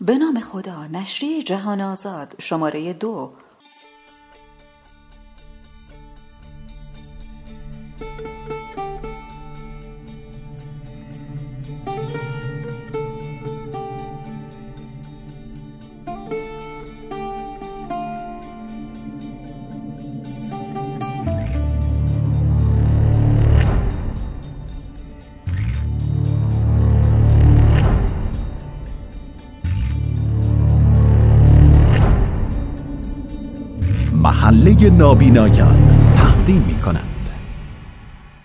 به 0.00 0.18
نام 0.18 0.40
خدا 0.40 0.86
نشریه 0.86 1.42
جهان 1.42 1.80
آزاد 1.80 2.34
شماره 2.38 2.92
دو. 2.92 3.32
نابینایان 34.98 36.12
تقدیم 36.14 36.62
می 36.62 36.80
کند 36.80 37.30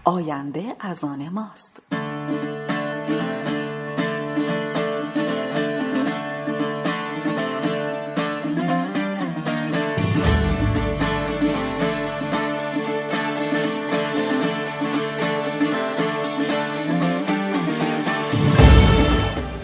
آینده 0.04 0.64
از 0.80 1.04
آن 1.04 1.30
ماست. 1.30 1.82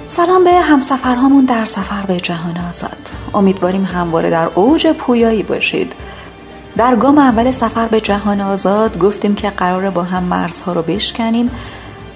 سلام 0.07 0.43
به 0.43 0.52
همسفرهامون 0.52 1.45
در 1.45 1.65
سفر 1.65 2.05
به 2.05 2.17
جهان 2.17 2.57
آزاد. 2.57 3.09
امیدواریم 3.34 3.85
همواره 3.85 4.29
در 4.29 4.49
اوج 4.55 4.88
پویایی 4.88 5.43
باشید. 5.43 5.96
در 6.77 6.95
گام 6.95 7.18
اول 7.18 7.51
سفر 7.51 7.87
به 7.87 8.01
جهان 8.01 8.41
آزاد 8.41 8.99
گفتیم 8.99 9.35
که 9.35 9.49
قراره 9.49 9.90
با 9.90 10.04
هم 10.04 10.23
مرزها 10.23 10.73
رو 10.73 10.81
بشکنیم 10.81 11.51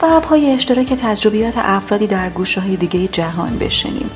و 0.01 0.19
پای 0.19 0.51
اشتراک 0.51 0.93
تجربیات 0.93 1.53
افرادی 1.57 2.07
در 2.07 2.29
گوشه 2.29 2.61
های 2.61 2.75
دیگه 2.75 3.07
جهان 3.07 3.57
بشینیم 3.57 4.09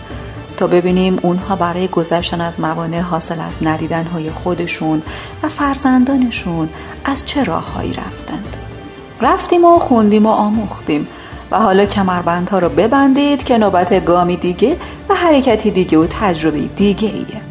تا 0.58 0.68
ببینیم 0.68 1.20
اونها 1.22 1.56
برای 1.56 1.88
گذشتن 1.88 2.42
از 2.42 2.60
موانع 2.60 3.00
حاصل 3.00 3.40
از 3.40 3.58
ندیدن 3.62 4.04
های 4.04 4.32
خودشون 4.32 5.02
و 5.44 5.50
فرزندانشون 5.50 6.70
از 7.06 7.26
چه 7.26 7.44
راههایی 7.44 7.94
رفتند. 7.94 8.58
رفتیم 9.22 9.66
و 9.66 9.80
خوندیم 9.80 10.26
و 10.26 10.30
آموختیم 10.30 11.08
و 11.52 11.60
حالا 11.60 11.86
کمربندها 11.86 12.60
رو 12.60 12.70
ببندید 12.70 13.44
که 13.44 13.58
نوبت 13.58 14.06
گامی 14.06 14.38
دیگه 14.38 14.78
و 15.10 15.16
حرکتی 15.16 15.72
دیگه 15.72 15.98
و 15.98 16.08
تجربه 16.08 16.60
دیگه 16.60 17.08
ایه 17.08 17.43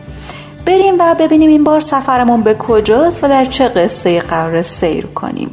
بریم 0.67 0.95
و 0.99 1.15
ببینیم 1.21 1.51
این 1.51 1.65
بار 1.65 1.81
سفرمون 1.81 2.43
به 2.43 2.55
کجاست 2.55 3.25
و 3.25 3.29
در 3.29 3.45
چه 3.45 3.69
قصه 3.69 4.21
قرار 4.21 4.63
سیر 4.63 5.07
کنیم. 5.07 5.51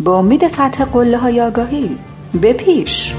به 0.00 0.10
امید 0.10 0.48
فتح 0.48 0.84
قله 0.84 1.18
های 1.18 1.40
آگاهی 1.40 1.96
به 2.40 2.52
پیش. 2.52 3.14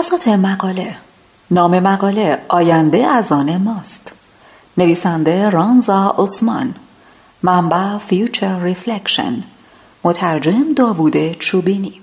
مشخصات 0.00 0.28
مقاله. 0.28 0.96
نام 1.50 1.78
مقاله 1.78 2.38
آینده 2.48 3.06
از 3.06 3.32
آن 3.32 3.56
ماست. 3.56 4.12
نویسنده 4.78 5.50
رانزا 5.50 6.14
عثمان. 6.18 6.74
منبع 7.42 7.98
Future 7.98 8.62
Reflection 8.62 9.42
مترجم 10.04 10.74
داوود 10.76 11.32
چوبینی. 11.32 12.00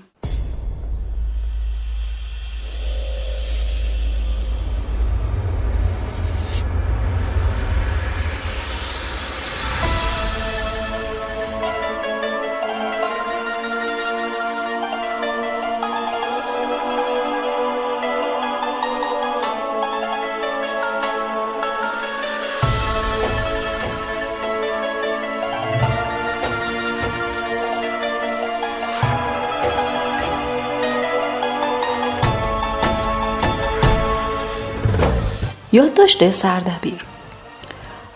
یادداشت 35.78 36.30
سردبیر 36.30 37.04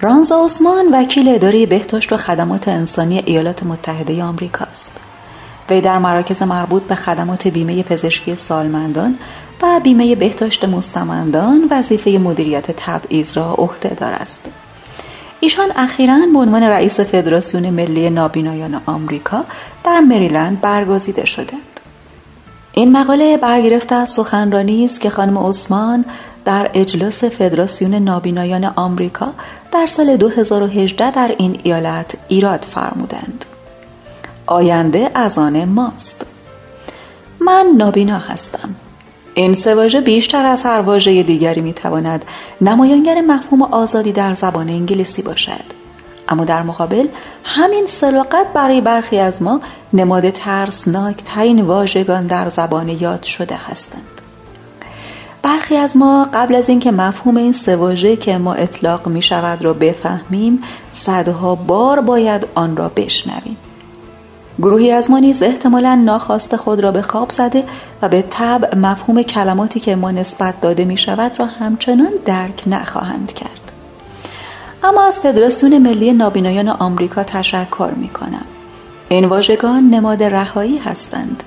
رانزا 0.01 0.45
عثمان 0.45 0.87
وکیل 0.93 1.29
اداره 1.29 1.67
بهداشت 1.67 2.13
و 2.13 2.17
خدمات 2.17 2.69
انسانی 2.69 3.23
ایالات 3.27 3.63
متحده 3.63 4.23
آمریکا 4.23 4.65
است. 4.65 5.01
وی 5.71 5.81
در 5.81 5.99
مراکز 5.99 6.43
مربوط 6.43 6.83
به 6.83 6.95
خدمات 6.95 7.49
بیمه 7.49 7.83
پزشکی 7.83 8.37
سالمندان 8.37 9.19
و 9.63 9.81
بیمه 9.81 10.15
بهداشت 10.15 10.65
مستمندان 10.65 11.69
وظیفه 11.71 12.11
مدیریت 12.11 12.71
تبعیض 12.71 13.37
را 13.37 13.55
عهدهدار 13.59 14.13
است. 14.13 14.45
ایشان 15.41 15.69
اخیرا 15.77 16.19
به 16.33 16.39
عنوان 16.39 16.63
رئیس 16.63 17.01
فدراسیون 17.01 17.71
ملی 17.71 18.11
نابینایان 18.11 18.81
آمریکا 18.87 19.45
در 19.85 20.01
مریلند 20.01 20.61
برگزیده 20.61 21.25
شدند. 21.25 21.73
این 22.73 22.93
مقاله 22.93 23.37
برگرفته 23.37 23.95
از 23.95 24.11
سخنرانی 24.11 24.85
است 24.85 25.01
که 25.01 25.11
خانم 25.11 25.39
عثمان 25.39 26.05
در 26.45 26.71
اجلاس 26.75 27.25
فدراسیون 27.25 27.95
نابینایان 27.95 28.65
آمریکا 28.65 29.33
در 29.73 29.87
سال 29.87 30.17
2018 30.17 31.11
در 31.11 31.35
این 31.39 31.61
ایالت 31.63 32.15
ایراد 32.29 32.67
فرمودند. 32.71 33.45
آینده 34.47 35.11
از 35.15 35.39
آن 35.39 35.65
ماست. 35.65 36.27
من 37.41 37.67
نابینا 37.77 38.19
هستم. 38.19 38.75
این 39.35 39.55
سه 39.55 40.01
بیشتر 40.01 40.45
از 40.45 40.63
هر 40.63 40.81
واژه 40.81 41.23
دیگری 41.23 41.61
می‌تواند 41.61 42.25
نمایانگر 42.61 43.21
مفهوم 43.21 43.63
آزادی 43.63 44.13
در 44.13 44.35
زبان 44.35 44.69
انگلیسی 44.69 45.23
باشد. 45.23 45.65
اما 46.29 46.45
در 46.45 46.63
مقابل 46.63 47.07
همین 47.45 47.87
سراقت 47.87 48.47
برای 48.55 48.81
برخی 48.81 49.19
از 49.19 49.43
ما 49.43 49.61
نماد 49.93 50.31
ترسناک 50.31 51.17
ترین 51.17 51.61
واژگان 51.61 52.27
در 52.27 52.49
زبان 52.49 52.89
یاد 52.89 53.23
شده 53.23 53.57
هستند. 53.57 54.22
برخی 55.43 55.77
از 55.77 55.97
ما 55.97 56.29
قبل 56.35 56.55
از 56.55 56.69
اینکه 56.69 56.91
مفهوم 56.91 57.37
این 57.37 57.53
سه 57.53 58.17
که 58.17 58.39
ما 58.39 58.55
اطلاق 58.55 59.09
می 59.09 59.23
شود 59.23 59.65
را 59.65 59.73
بفهمیم 59.73 60.63
صدها 60.91 61.55
بار 61.55 62.01
باید 62.01 62.47
آن 62.55 62.77
را 62.77 62.89
بشنویم. 62.97 63.57
گروهی 64.59 64.91
از 64.91 65.11
ما 65.11 65.19
نیز 65.19 65.43
احتمالا 65.43 65.95
ناخواست 65.95 66.57
خود 66.57 66.81
را 66.81 66.91
به 66.91 67.03
خواب 67.03 67.31
زده 67.31 67.65
و 68.03 68.09
به 68.09 68.23
طبع 68.23 68.77
مفهوم 68.77 69.23
کلماتی 69.23 69.81
که 69.81 69.97
ما 69.97 70.11
نسبت 70.11 70.61
داده 70.61 70.85
می 70.85 70.97
شود 70.97 71.41
را 71.41 71.47
همچنان 71.47 72.13
درک 72.25 72.63
نخواهند 72.67 73.33
کرد. 73.33 73.73
اما 74.83 75.03
از 75.07 75.21
فدراسیون 75.21 75.79
ملی 75.79 76.13
نابینایان 76.13 76.69
آمریکا 76.69 77.25
تشکر 77.25 77.91
می 77.97 78.09
کنم 78.09 78.45
این 79.09 79.25
واژگان 79.25 79.91
نماد 79.91 80.23
رهایی 80.23 80.79
هستند. 80.79 81.43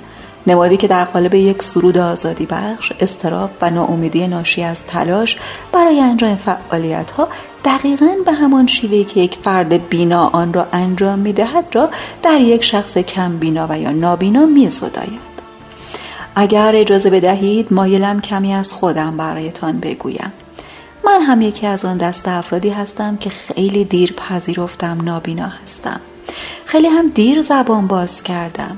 نمادی 0.48 0.78
که 0.78 0.88
در 0.88 1.06
قالب 1.06 1.36
یک 1.36 1.64
سرود 1.64 1.98
آزادی 1.98 2.46
بخش 2.46 2.92
استراف 3.00 3.50
و 3.62 3.70
ناامیدی 3.70 4.28
ناشی 4.28 4.64
از 4.64 4.82
تلاش 4.88 5.38
برای 5.72 6.02
انجام 6.02 6.36
فعالیت 6.36 7.12
ها 7.12 7.28
دقیقا 7.66 8.10
به 8.26 8.32
همان 8.34 8.68
شیوهی 8.68 9.04
که 9.04 9.20
یک 9.20 9.38
فرد 9.44 9.90
بینا 9.90 10.28
آن 10.28 10.54
را 10.54 10.68
انجام 10.72 11.20
می 11.20 11.34
دهد 11.34 11.66
را 11.74 11.90
در 12.24 12.42
یک 12.42 12.64
شخص 12.64 12.98
کم 12.98 13.38
بینا 13.38 13.68
و 13.70 13.80
یا 13.80 13.92
نابینا 13.92 14.46
می 14.46 14.70
زداید. 14.70 15.36
اگر 16.36 16.72
اجازه 16.76 17.10
بدهید 17.10 17.74
مایلم 17.74 18.22
کمی 18.22 18.54
از 18.54 18.74
خودم 18.74 19.18
برایتان 19.18 19.80
بگویم. 19.80 20.34
من 21.06 21.22
هم 21.22 21.42
یکی 21.42 21.68
از 21.68 21.86
آن 21.86 21.98
دست 21.98 22.28
افرادی 22.28 22.70
هستم 22.70 23.18
که 23.18 23.30
خیلی 23.30 23.86
دیر 23.86 24.14
پذیرفتم 24.14 25.02
نابینا 25.04 25.52
هستم. 25.64 26.02
خیلی 26.66 26.88
هم 26.88 27.10
دیر 27.10 27.42
زبان 27.42 27.88
باز 27.88 28.24
کردم. 28.24 28.78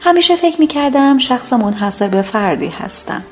همیشه 0.00 0.36
فکر 0.36 0.60
می 0.60 0.66
کردم 0.66 1.18
شخص 1.18 1.52
منحصر 1.52 2.08
به 2.08 2.22
فردی 2.22 2.68
هستم. 2.68 3.22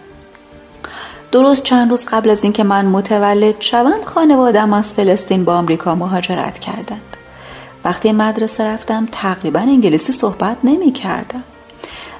درست 1.33 1.63
چند 1.65 1.91
روز 1.91 2.05
قبل 2.05 2.31
از 2.31 2.45
اینکه 2.45 2.65
من 2.65 2.87
متولد 2.87 3.55
شوم 3.61 4.03
خانوادم 4.05 4.73
از 4.73 4.95
فلسطین 4.95 5.45
با 5.45 5.55
آمریکا 5.55 5.95
مهاجرت 5.95 6.59
کردند 6.59 7.17
وقتی 7.85 8.13
مدرسه 8.13 8.65
رفتم 8.65 9.09
تقریبا 9.13 9.61
انگلیسی 9.61 10.13
صحبت 10.13 10.57
نمی 10.65 10.93
کردم. 10.93 11.43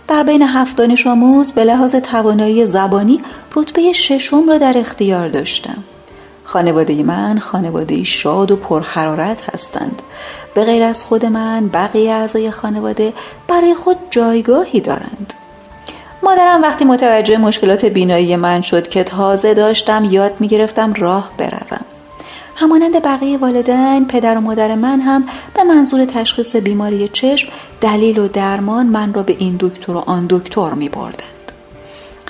در 0.09 0.23
بین 0.23 0.43
هفت 0.43 0.77
دانش 0.77 1.07
آموز 1.07 1.53
به 1.53 1.65
لحاظ 1.65 1.95
توانایی 1.95 2.67
زبانی 2.67 3.21
رتبه 3.57 3.93
ششم 3.93 4.49
را 4.49 4.59
در 4.59 4.79
اختیار 4.79 5.29
داشتم. 5.29 5.85
خانواده 6.45 7.03
من 7.03 7.39
خانواده 7.39 8.05
شاد 8.05 8.51
و 8.51 8.57
پرحرارت 8.57 9.55
هستند. 9.55 10.03
به 10.55 10.65
غیر 10.65 10.83
از 10.83 11.05
خود 11.05 11.27
من 11.27 11.69
بقیه 11.69 12.13
اعضای 12.13 12.51
خانواده 12.51 13.13
برای 13.49 13.75
خود 13.75 13.97
جایگاهی 14.11 14.81
دارند. 14.81 15.33
مادرم 16.23 16.63
وقتی 16.63 16.85
متوجه 16.85 17.39
مشکلات 17.39 17.85
بینایی 17.85 18.37
من 18.37 18.61
شد 18.61 18.89
که 18.89 19.05
تازه 19.05 19.55
داشتم 19.55 20.05
یاد 20.05 20.33
می 20.41 20.49
گرفتم 20.49 20.93
راه 20.93 21.31
بروم. 21.39 21.85
همانند 22.57 23.03
بقیه 23.03 23.39
والدین 23.39 24.07
پدر 24.07 24.39
و 24.39 24.41
مادر 24.41 24.75
من 24.75 25.01
هم 25.01 25.25
به 25.55 25.65
منظور 25.65 26.05
تشخیص 26.05 26.57
بیماری 26.57 27.09
چشم 27.09 27.49
دلیل 27.81 28.19
و 28.19 28.29
درمان 28.29 28.87
من 28.87 29.15
را 29.15 29.23
به 29.23 29.37
این 29.39 29.57
دکتر 29.61 29.93
و 29.93 29.99
آن 29.99 30.27
دکتر 30.31 30.71
می 30.71 30.89
بردن. 30.89 31.38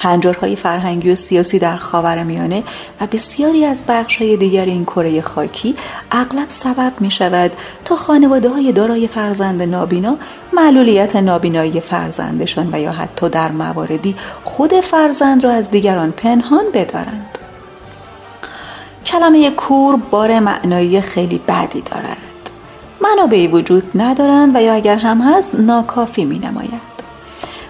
هنجارهای 0.00 0.56
فرهنگی 0.56 1.12
و 1.12 1.14
سیاسی 1.14 1.58
در 1.58 1.76
خاورمیانه 1.76 2.62
و 3.00 3.06
بسیاری 3.06 3.64
از 3.64 3.82
بخشهای 3.88 4.36
دیگر 4.36 4.64
این 4.64 4.84
کره 4.84 5.20
خاکی 5.20 5.74
اغلب 6.10 6.46
سبب 6.48 6.92
می 7.00 7.10
شود 7.10 7.52
تا 7.84 7.96
خانواده 7.96 8.48
های 8.48 8.72
دارای 8.72 9.08
فرزند 9.08 9.62
نابینا 9.62 10.16
معلولیت 10.52 11.16
نابینایی 11.16 11.80
فرزندشان 11.80 12.68
و 12.72 12.80
یا 12.80 12.92
حتی 12.92 13.28
در 13.28 13.52
مواردی 13.52 14.16
خود 14.44 14.80
فرزند 14.80 15.44
را 15.44 15.52
از 15.52 15.70
دیگران 15.70 16.12
پنهان 16.12 16.64
بدارند. 16.74 17.38
کلمه 19.06 19.50
کور 19.50 19.96
بار 20.10 20.40
معنایی 20.40 21.00
خیلی 21.00 21.40
بدی 21.48 21.80
دارد. 21.80 22.16
منابعی 23.00 23.46
وجود 23.46 23.90
ندارند 23.94 24.56
و 24.56 24.62
یا 24.62 24.72
اگر 24.74 24.96
هم 24.96 25.20
هست 25.20 25.54
ناکافی 25.54 26.24
می 26.24 26.38
نماید 26.38 26.97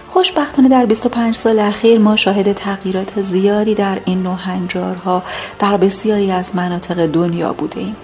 خوشبختانه 0.09 0.69
در 0.69 0.85
25 0.85 1.35
سال 1.35 1.59
اخیر 1.59 1.99
ما 1.99 2.15
شاهد 2.15 2.51
تغییرات 2.51 3.21
زیادی 3.21 3.75
در 3.75 3.99
این 4.05 4.23
نوع 4.23 4.35
هنجارها 4.35 5.23
در 5.59 5.77
بسیاری 5.77 6.31
از 6.31 6.55
مناطق 6.55 7.05
دنیا 7.05 7.53
بودیم 7.53 7.95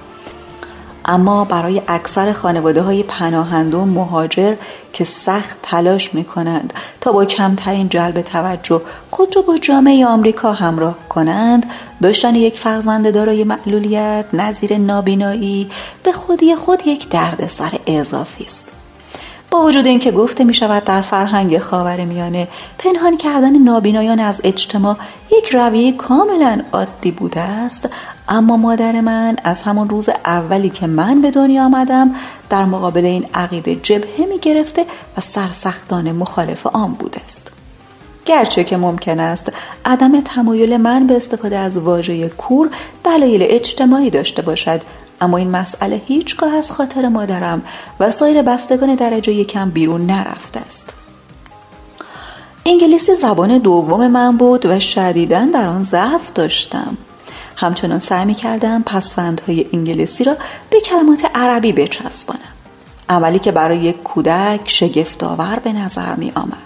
اما 1.06 1.46
برای 1.46 1.82
اکثر 1.88 2.32
خانواده 2.32 2.82
های 2.82 3.04
پناهنده 3.04 3.78
و 3.78 3.86
مهاجر 3.86 4.56
که 4.94 5.04
سخت 5.04 5.58
تلاش 5.64 6.14
می 6.14 6.24
کنند 6.24 6.74
تا 7.02 7.12
با 7.12 7.26
کمترین 7.26 7.90
جلب 7.90 8.22
توجه 8.22 8.82
خود 9.12 9.36
را 9.36 9.42
با 9.42 9.58
جامعه 9.58 10.06
آمریکا 10.06 10.54
همراه 10.54 10.96
کنند 11.10 11.66
داشتن 12.02 12.36
یک 12.36 12.60
فرزند 12.60 13.14
دارای 13.14 13.44
معلولیت 13.44 14.26
نظیر 14.34 14.78
نابینایی 14.78 15.70
به 16.04 16.12
خودی 16.12 16.56
خود 16.56 16.88
یک 16.88 17.10
دردسر 17.10 17.72
اضافی 17.88 18.44
است. 18.44 18.75
با 19.56 19.62
وجود 19.62 19.88
اینکه 19.88 20.12
گفته 20.12 20.44
می 20.44 20.54
شود 20.54 20.84
در 20.84 21.02
فرهنگ 21.02 21.60
خاور 21.60 22.06
میانه 22.06 22.48
پنهان 22.78 23.18
کردن 23.18 23.58
نابینایان 23.58 24.20
از 24.20 24.42
اجتماع 24.44 24.96
یک 25.38 25.50
رویه 25.50 25.92
کاملا 25.92 26.62
عادی 26.72 27.12
بوده 27.12 27.40
است. 27.40 27.90
اما 28.30 28.58
مادر 28.58 29.02
من 29.02 29.36
از 29.44 29.64
همان 29.64 29.90
روز 29.90 30.10
اولی 30.26 30.70
که 30.70 30.88
من 30.88 31.22
به 31.22 31.32
دنیا 31.32 31.66
آمدم 31.66 32.16
در 32.50 32.66
مقابل 32.66 33.06
این 33.06 33.26
عقیده 33.34 33.76
جبهه 33.76 34.26
می 34.30 34.40
گرفته 34.40 34.86
و 35.18 35.22
سرسختانه 35.22 36.14
مخالف 36.14 36.68
آن 36.68 36.94
بوده 36.94 37.22
است. 37.26 37.52
گرچه 38.26 38.64
که 38.64 38.78
ممکن 38.78 39.20
است 39.20 39.52
عدم 39.86 40.22
تمایل 40.22 40.78
من 40.78 41.08
به 41.08 41.18
استفاده 41.18 41.58
از 41.58 41.78
واژه 41.78 42.30
کور 42.30 42.70
دلایل 43.04 43.46
اجتماعی 43.50 44.10
داشته 44.10 44.42
باشد 44.42 44.82
اما 45.22 45.38
این 45.38 45.52
مسئله 45.52 46.02
هیچگاه 46.06 46.54
از 46.54 46.72
خاطر 46.72 47.08
مادرم 47.08 47.62
و 48.00 48.12
سایر 48.12 48.42
بستگان 48.42 48.96
درجه 48.96 49.34
یکم 49.34 49.70
بیرون 49.70 50.06
نرفته 50.06 50.60
است. 50.60 50.94
انگلیسی 52.66 53.16
زبان 53.16 53.58
دوم 53.58 54.08
من 54.08 54.38
بود 54.38 54.66
و 54.66 54.80
شدیدا 54.80 55.46
در 55.46 55.68
آن 55.68 55.84
ضعف 55.84 56.34
داشتم. 56.34 56.98
همچنان 57.58 58.00
سعی 58.00 58.26
می 58.26 58.34
کردم 58.34 58.84
پسفندهای 58.84 59.66
انگلیسی 59.74 60.24
را 60.24 60.38
به 60.70 60.80
کلمات 60.80 61.26
عربی 61.36 61.74
بچسبانم. 61.74 62.40
عملی 63.10 63.40
که 63.40 63.52
برای 63.52 63.94
کودک 63.94 64.62
شگفتآور 64.66 65.60
به 65.64 65.74
نظر 65.74 66.16
می 66.16 66.32
آمد 66.36 66.65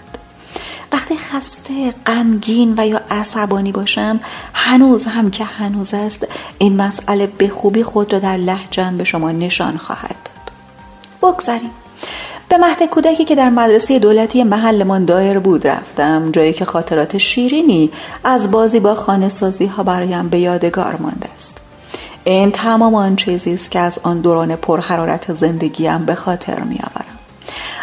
وقتی 0.92 1.16
خسته 1.16 1.94
غمگین 2.06 2.74
و 2.78 2.86
یا 2.86 3.00
عصبانی 3.10 3.72
باشم 3.72 4.20
هنوز 4.52 5.06
هم 5.06 5.30
که 5.30 5.44
هنوز 5.44 5.94
است 5.94 6.26
این 6.58 6.76
مسئله 6.76 7.26
به 7.26 7.48
خوبی 7.48 7.82
خود 7.82 8.12
را 8.12 8.18
در 8.18 8.36
لحجم 8.36 8.96
به 8.96 9.04
شما 9.04 9.30
نشان 9.30 9.76
خواهد 9.76 10.16
داد. 10.24 10.52
بگذاریم. 11.22 11.70
به 12.48 12.58
مهد 12.58 12.82
کودکی 12.82 13.24
که 13.24 13.34
در 13.34 13.50
مدرسه 13.50 13.98
دولتی 13.98 14.44
محلمان 14.44 15.04
دایر 15.04 15.38
بود 15.38 15.66
رفتم 15.66 16.30
جایی 16.30 16.52
که 16.52 16.64
خاطرات 16.64 17.18
شیرینی 17.18 17.90
از 18.24 18.50
بازی 18.50 18.80
با 18.80 18.94
خانه 18.94 19.28
سازی 19.28 19.66
ها 19.66 19.82
برایم 19.82 20.28
به 20.28 20.38
یادگار 20.38 20.96
مانده 20.96 21.28
است. 21.34 21.60
این 22.24 22.50
تمام 22.50 22.94
آن 22.94 23.16
چیزی 23.16 23.54
است 23.54 23.70
که 23.70 23.78
از 23.78 24.00
آن 24.02 24.20
دوران 24.20 24.56
پرحرارت 24.56 25.32
زندگیم 25.32 26.04
به 26.04 26.14
خاطر 26.14 26.60
می 26.60 26.78
آورم. 26.78 27.09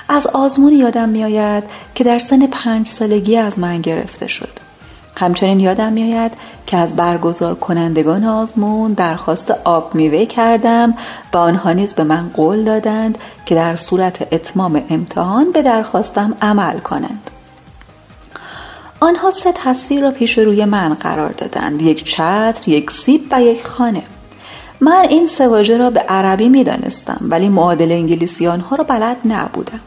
از 0.10 0.28
آزمون 0.28 0.74
یادم 0.74 1.10
میآید 1.10 1.64
که 1.96 2.04
در 2.04 2.20
سن 2.20 2.48
پنج 2.48 2.88
سالگی 2.88 3.38
از 3.38 3.60
من 3.60 3.82
گرفته 3.82 4.28
شد. 4.28 4.68
همچنین 5.16 5.60
یادم 5.60 5.94
میآید 5.94 6.34
که 6.68 6.78
از 6.78 6.96
برگزار 6.96 7.56
کنندگان 7.56 8.24
آزمون 8.24 8.94
درخواست 8.94 9.52
آب 9.64 9.96
میوه 9.96 10.26
کردم. 10.26 10.94
و 11.34 11.38
آنها 11.38 11.72
نیز 11.72 11.94
به 11.94 12.04
من 12.04 12.30
قول 12.34 12.64
دادند 12.64 13.18
که 13.46 13.56
در 13.56 13.76
صورت 13.76 14.34
اتمام 14.34 14.84
امتحان 14.90 15.52
به 15.52 15.62
درخواستم 15.62 16.38
عمل 16.42 16.80
کنند. 16.80 17.32
آنها 19.00 19.32
سه 19.32 19.52
تصویر 19.56 20.02
را 20.02 20.12
پیش 20.12 20.38
روی 20.38 20.66
من 20.66 20.94
قرار 20.94 21.32
دادند. 21.32 21.82
یک 21.82 22.04
چتر 22.04 22.70
یک 22.70 22.92
سیب 22.92 23.22
و 23.32 23.42
یک 23.42 23.64
خانه. 23.64 24.04
من 24.82 25.06
این 25.10 25.28
سه 25.28 25.48
واژه 25.48 25.78
را 25.78 25.90
به 25.90 26.00
عربی 26.00 26.50
می 26.50 26.64
دانستم 26.64 27.18
ولی 27.22 27.50
معادل 27.50 27.92
انگلیسی 27.92 28.48
آنها 28.48 28.76
را 28.76 28.84
بلد 28.84 29.18
نبودم. 29.26 29.80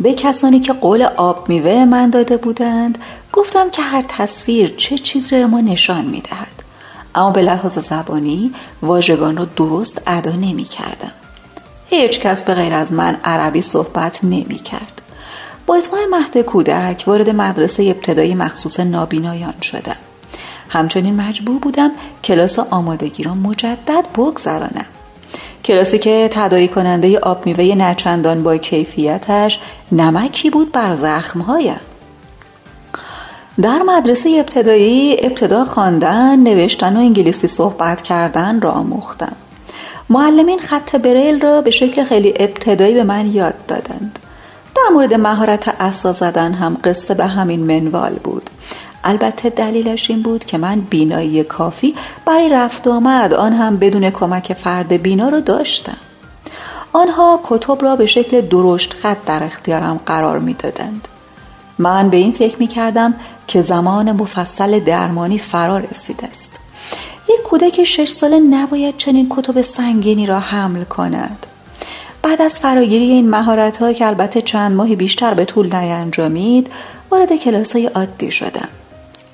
به 0.00 0.14
کسانی 0.14 0.60
که 0.60 0.72
قول 0.72 1.02
آب 1.02 1.48
میوه 1.48 1.84
من 1.84 2.10
داده 2.10 2.36
بودند 2.36 2.98
گفتم 3.32 3.70
که 3.70 3.82
هر 3.82 4.04
تصویر 4.08 4.74
چه 4.76 4.98
چیز 4.98 5.32
را 5.32 5.46
ما 5.46 5.60
نشان 5.60 6.04
می 6.04 6.20
دهد. 6.20 6.62
اما 7.14 7.30
به 7.30 7.42
لحاظ 7.42 7.78
زبانی 7.78 8.52
واژگان 8.82 9.36
را 9.36 9.44
درست 9.44 10.02
ادا 10.06 10.30
نمی 10.30 10.64
کردم. 10.64 11.12
هیچ 11.86 12.20
کس 12.20 12.42
به 12.42 12.54
غیر 12.54 12.74
از 12.74 12.92
من 12.92 13.16
عربی 13.24 13.62
صحبت 13.62 14.24
نمی 14.24 14.58
کرد. 14.58 15.00
با 15.66 15.74
اتمام 15.74 16.00
مهد 16.10 16.38
کودک 16.38 17.04
وارد 17.06 17.30
مدرسه 17.30 17.82
ابتدایی 17.82 18.34
مخصوص 18.34 18.80
نابینایان 18.80 19.54
شدم. 19.62 19.96
همچنین 20.68 21.16
مجبور 21.16 21.58
بودم 21.58 21.90
کلاس 22.24 22.58
آمادگی 22.58 23.22
را 23.22 23.34
مجدد 23.34 24.04
بگذرانم. 24.16 24.86
کلاسی 25.64 25.98
که 25.98 26.30
تدایی 26.32 26.68
کننده 26.68 27.18
آب 27.18 27.46
میوه 27.46 27.74
نچندان 27.74 28.42
با 28.42 28.56
کیفیتش 28.56 29.60
نمکی 29.92 30.50
بود 30.50 30.72
بر 30.72 30.94
زخمهایم 30.94 31.80
در 33.62 33.82
مدرسه 33.82 34.30
ابتدایی 34.30 35.16
ابتدا 35.18 35.64
خواندن، 35.64 36.38
نوشتن 36.38 36.96
و 36.96 36.98
انگلیسی 36.98 37.46
صحبت 37.46 38.02
کردن 38.02 38.60
را 38.60 38.70
آموختم. 38.70 39.32
معلمین 40.10 40.58
خط 40.58 40.96
بریل 40.96 41.40
را 41.40 41.62
به 41.62 41.70
شکل 41.70 42.04
خیلی 42.04 42.34
ابتدایی 42.36 42.94
به 42.94 43.04
من 43.04 43.26
یاد 43.26 43.54
دادند. 43.68 44.18
در 44.76 44.94
مورد 44.94 45.14
مهارت 45.14 45.68
اسا 45.80 46.12
زدن 46.12 46.52
هم 46.52 46.76
قصه 46.84 47.14
به 47.14 47.26
همین 47.26 47.60
منوال 47.60 48.12
بود. 48.12 48.50
البته 49.04 49.50
دلیلش 49.50 50.10
این 50.10 50.22
بود 50.22 50.44
که 50.44 50.58
من 50.58 50.80
بینایی 50.80 51.44
کافی 51.44 51.94
برای 52.24 52.48
رفت 52.48 52.86
آمد 52.86 53.34
آن 53.34 53.52
هم 53.52 53.76
بدون 53.76 54.10
کمک 54.10 54.52
فرد 54.52 54.92
بینا 54.92 55.28
رو 55.28 55.40
داشتم 55.40 55.96
آنها 56.92 57.40
کتب 57.44 57.82
را 57.82 57.96
به 57.96 58.06
شکل 58.06 58.40
درشت 58.40 58.92
خط 58.92 59.24
در 59.26 59.44
اختیارم 59.44 60.00
قرار 60.06 60.38
می 60.38 60.54
دادند. 60.54 61.08
من 61.78 62.10
به 62.10 62.16
این 62.16 62.32
فکر 62.32 62.58
می 62.58 62.66
کردم 62.66 63.14
که 63.46 63.60
زمان 63.60 64.12
مفصل 64.12 64.80
درمانی 64.80 65.38
فرا 65.38 65.78
رسیده 65.78 66.26
است. 66.26 66.50
یک 67.28 67.42
کودک 67.42 67.84
شش 67.84 68.08
ساله 68.08 68.40
نباید 68.40 68.96
چنین 68.96 69.26
کتب 69.30 69.62
سنگینی 69.62 70.26
را 70.26 70.38
حمل 70.38 70.84
کند. 70.84 71.46
بعد 72.22 72.42
از 72.42 72.60
فراگیری 72.60 73.04
این 73.04 73.30
مهارت 73.30 73.94
که 73.94 74.06
البته 74.06 74.42
چند 74.42 74.76
ماهی 74.76 74.96
بیشتر 74.96 75.34
به 75.34 75.44
طول 75.44 75.76
نینجامید 75.76 76.70
وارد 77.10 77.36
کلاس 77.36 77.72
های 77.72 77.86
عادی 77.86 78.30
شدم. 78.30 78.68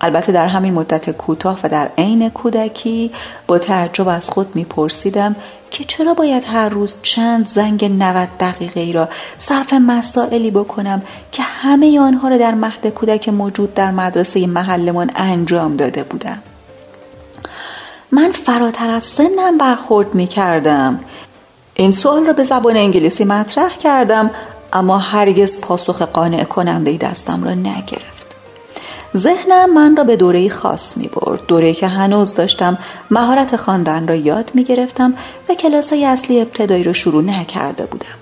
البته 0.00 0.32
در 0.32 0.46
همین 0.46 0.74
مدت 0.74 1.10
کوتاه 1.10 1.60
و 1.62 1.68
در 1.68 1.90
عین 1.98 2.30
کودکی 2.30 3.10
با 3.46 3.58
تعجب 3.58 4.08
از 4.08 4.30
خود 4.30 4.56
میپرسیدم 4.56 5.36
که 5.70 5.84
چرا 5.84 6.14
باید 6.14 6.44
هر 6.44 6.68
روز 6.68 6.94
چند 7.02 7.48
زنگ 7.48 7.84
90 7.84 8.28
دقیقه 8.40 8.80
ای 8.80 8.92
را 8.92 9.08
صرف 9.38 9.72
مسائلی 9.72 10.50
بکنم 10.50 11.02
که 11.32 11.42
همه 11.42 12.00
آنها 12.00 12.28
را 12.28 12.36
در 12.36 12.54
مهد 12.54 12.86
کودک 12.86 13.28
موجود 13.28 13.74
در 13.74 13.90
مدرسه 13.90 14.46
محلمان 14.46 15.10
انجام 15.16 15.76
داده 15.76 16.02
بودم؟ 16.02 16.38
من 18.12 18.32
فراتر 18.32 18.90
از 18.90 19.04
سنم 19.04 19.58
برخورد 19.58 20.14
می 20.14 20.26
کردم 20.26 21.00
این 21.74 21.92
سوال 21.92 22.26
را 22.26 22.32
به 22.32 22.44
زبان 22.44 22.76
انگلیسی 22.76 23.24
مطرح 23.24 23.76
کردم 23.76 24.30
اما 24.72 24.98
هرگز 24.98 25.60
پاسخ 25.60 26.02
قانع 26.02 26.44
کننده 26.44 26.96
دستم 26.96 27.44
را 27.44 27.54
نگرفت. 27.54 28.15
ذهنم 29.16 29.74
من 29.74 29.96
را 29.96 30.04
به 30.04 30.16
دوره 30.16 30.48
خاص 30.48 30.96
می 30.96 31.08
برد 31.08 31.46
دوره 31.46 31.74
که 31.74 31.86
هنوز 31.86 32.34
داشتم 32.34 32.78
مهارت 33.10 33.56
خواندن 33.56 34.08
را 34.08 34.14
یاد 34.14 34.50
می 34.54 34.64
گرفتم 34.64 35.14
و 35.48 35.54
کلاس 35.54 35.92
های 35.92 36.04
اصلی 36.04 36.40
ابتدایی 36.40 36.84
را 36.84 36.92
شروع 36.92 37.22
نکرده 37.22 37.86
بودم 37.86 38.16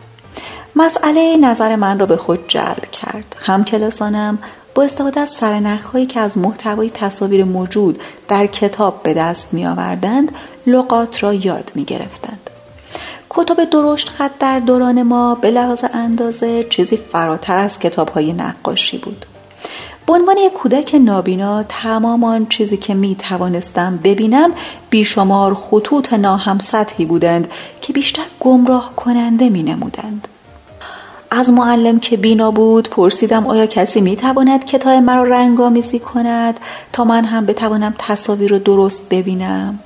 مسئله 0.77 1.37
نظر 1.37 1.77
من 1.77 1.99
را 1.99 2.07
به 2.07 2.17
خود 2.17 2.45
جلب 2.49 2.91
کرد 2.93 3.37
هم 3.39 3.65
کلاسانم 3.65 4.39
با 4.75 4.83
استفاده 4.83 5.21
از 5.21 5.31
سرنخهایی 5.31 6.07
که 6.07 6.21
از 6.21 6.39
محتوای 6.39 6.91
تصاویر 6.91 7.45
موجود 7.45 7.99
در 8.29 8.47
کتاب 8.47 9.03
به 9.03 9.15
دست 9.15 9.55
می 9.55 9.67
آوردند 9.67 10.33
لغات 10.67 11.23
را 11.23 11.35
یاد 11.35 11.73
می 11.75 11.85
گرفتند. 11.85 12.51
کتب 13.31 13.65
درشت 13.65 14.09
خط 14.09 14.31
در 14.39 14.59
دوران 14.59 15.03
ما 15.03 15.35
به 15.35 15.51
لحاظ 15.51 15.85
اندازه 15.93 16.65
چیزی 16.65 16.97
فراتر 16.97 17.59
از 17.59 17.79
کتاب 17.79 18.09
های 18.09 18.33
نقاشی 18.33 18.99
بود. 18.99 19.27
به 20.07 20.13
عنوان 20.13 20.37
یک 20.37 20.53
کودک 20.53 20.95
نابینا 20.95 21.63
تمام 21.63 22.25
آن 22.25 22.47
چیزی 22.47 22.77
که 22.77 22.95
می 22.95 23.17
توانستم 23.17 24.01
ببینم 24.05 24.53
بیشمار 24.91 25.55
خطوط 25.55 26.13
ناهم 26.13 26.59
سطحی 26.59 27.05
بودند 27.05 27.49
که 27.81 27.93
بیشتر 27.93 28.23
گمراه 28.41 28.93
کننده 28.97 29.49
می 29.51 29.63
نمودند. 29.63 30.29
از 31.31 31.51
معلم 31.51 32.01
که 32.01 32.17
بینا 32.17 32.51
بود 32.51 32.89
پرسیدم 32.91 33.47
آیا 33.47 33.67
کسی 33.67 34.01
می 34.01 34.17
تواند 34.17 34.65
کتاب 34.65 34.93
مرا 34.93 35.23
رنگ 35.23 35.61
آمیزی 35.61 35.99
کند 35.99 36.61
تا 36.93 37.05
من 37.05 37.25
هم 37.25 37.47
بتوانم 37.47 37.95
تصاویر 37.99 38.51
رو 38.51 38.59
درست 38.59 39.09
ببینم 39.09 39.79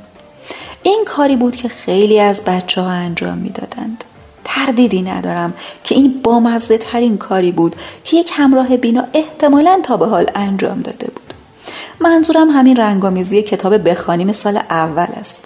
این 0.83 1.05
کاری 1.07 1.37
بود 1.37 1.57
که 1.57 1.69
خیلی 1.69 2.21
از 2.21 2.43
بچه 2.47 2.81
ها 2.81 2.91
انجام 2.91 3.39
می‌دادند. 3.39 4.05
تردیدی 4.49 5.02
ندارم 5.02 5.55
که 5.85 5.95
این 5.95 6.21
بامزه 6.23 6.78
ترین 6.78 7.19
کاری 7.19 7.52
بود 7.52 7.76
که 8.05 8.17
یک 8.17 8.31
همراه 8.35 8.76
بینا 8.76 9.05
احتمالا 9.14 9.81
تا 9.83 9.97
به 9.97 10.07
حال 10.07 10.31
انجام 10.35 10.81
داده 10.81 11.07
بود. 11.07 11.35
منظورم 12.00 12.49
همین 12.49 12.76
رنگامیزی 12.76 13.43
کتاب 13.43 13.88
بخوانیم 13.88 14.33
سال 14.33 14.57
اول 14.57 15.07
است. 15.21 15.45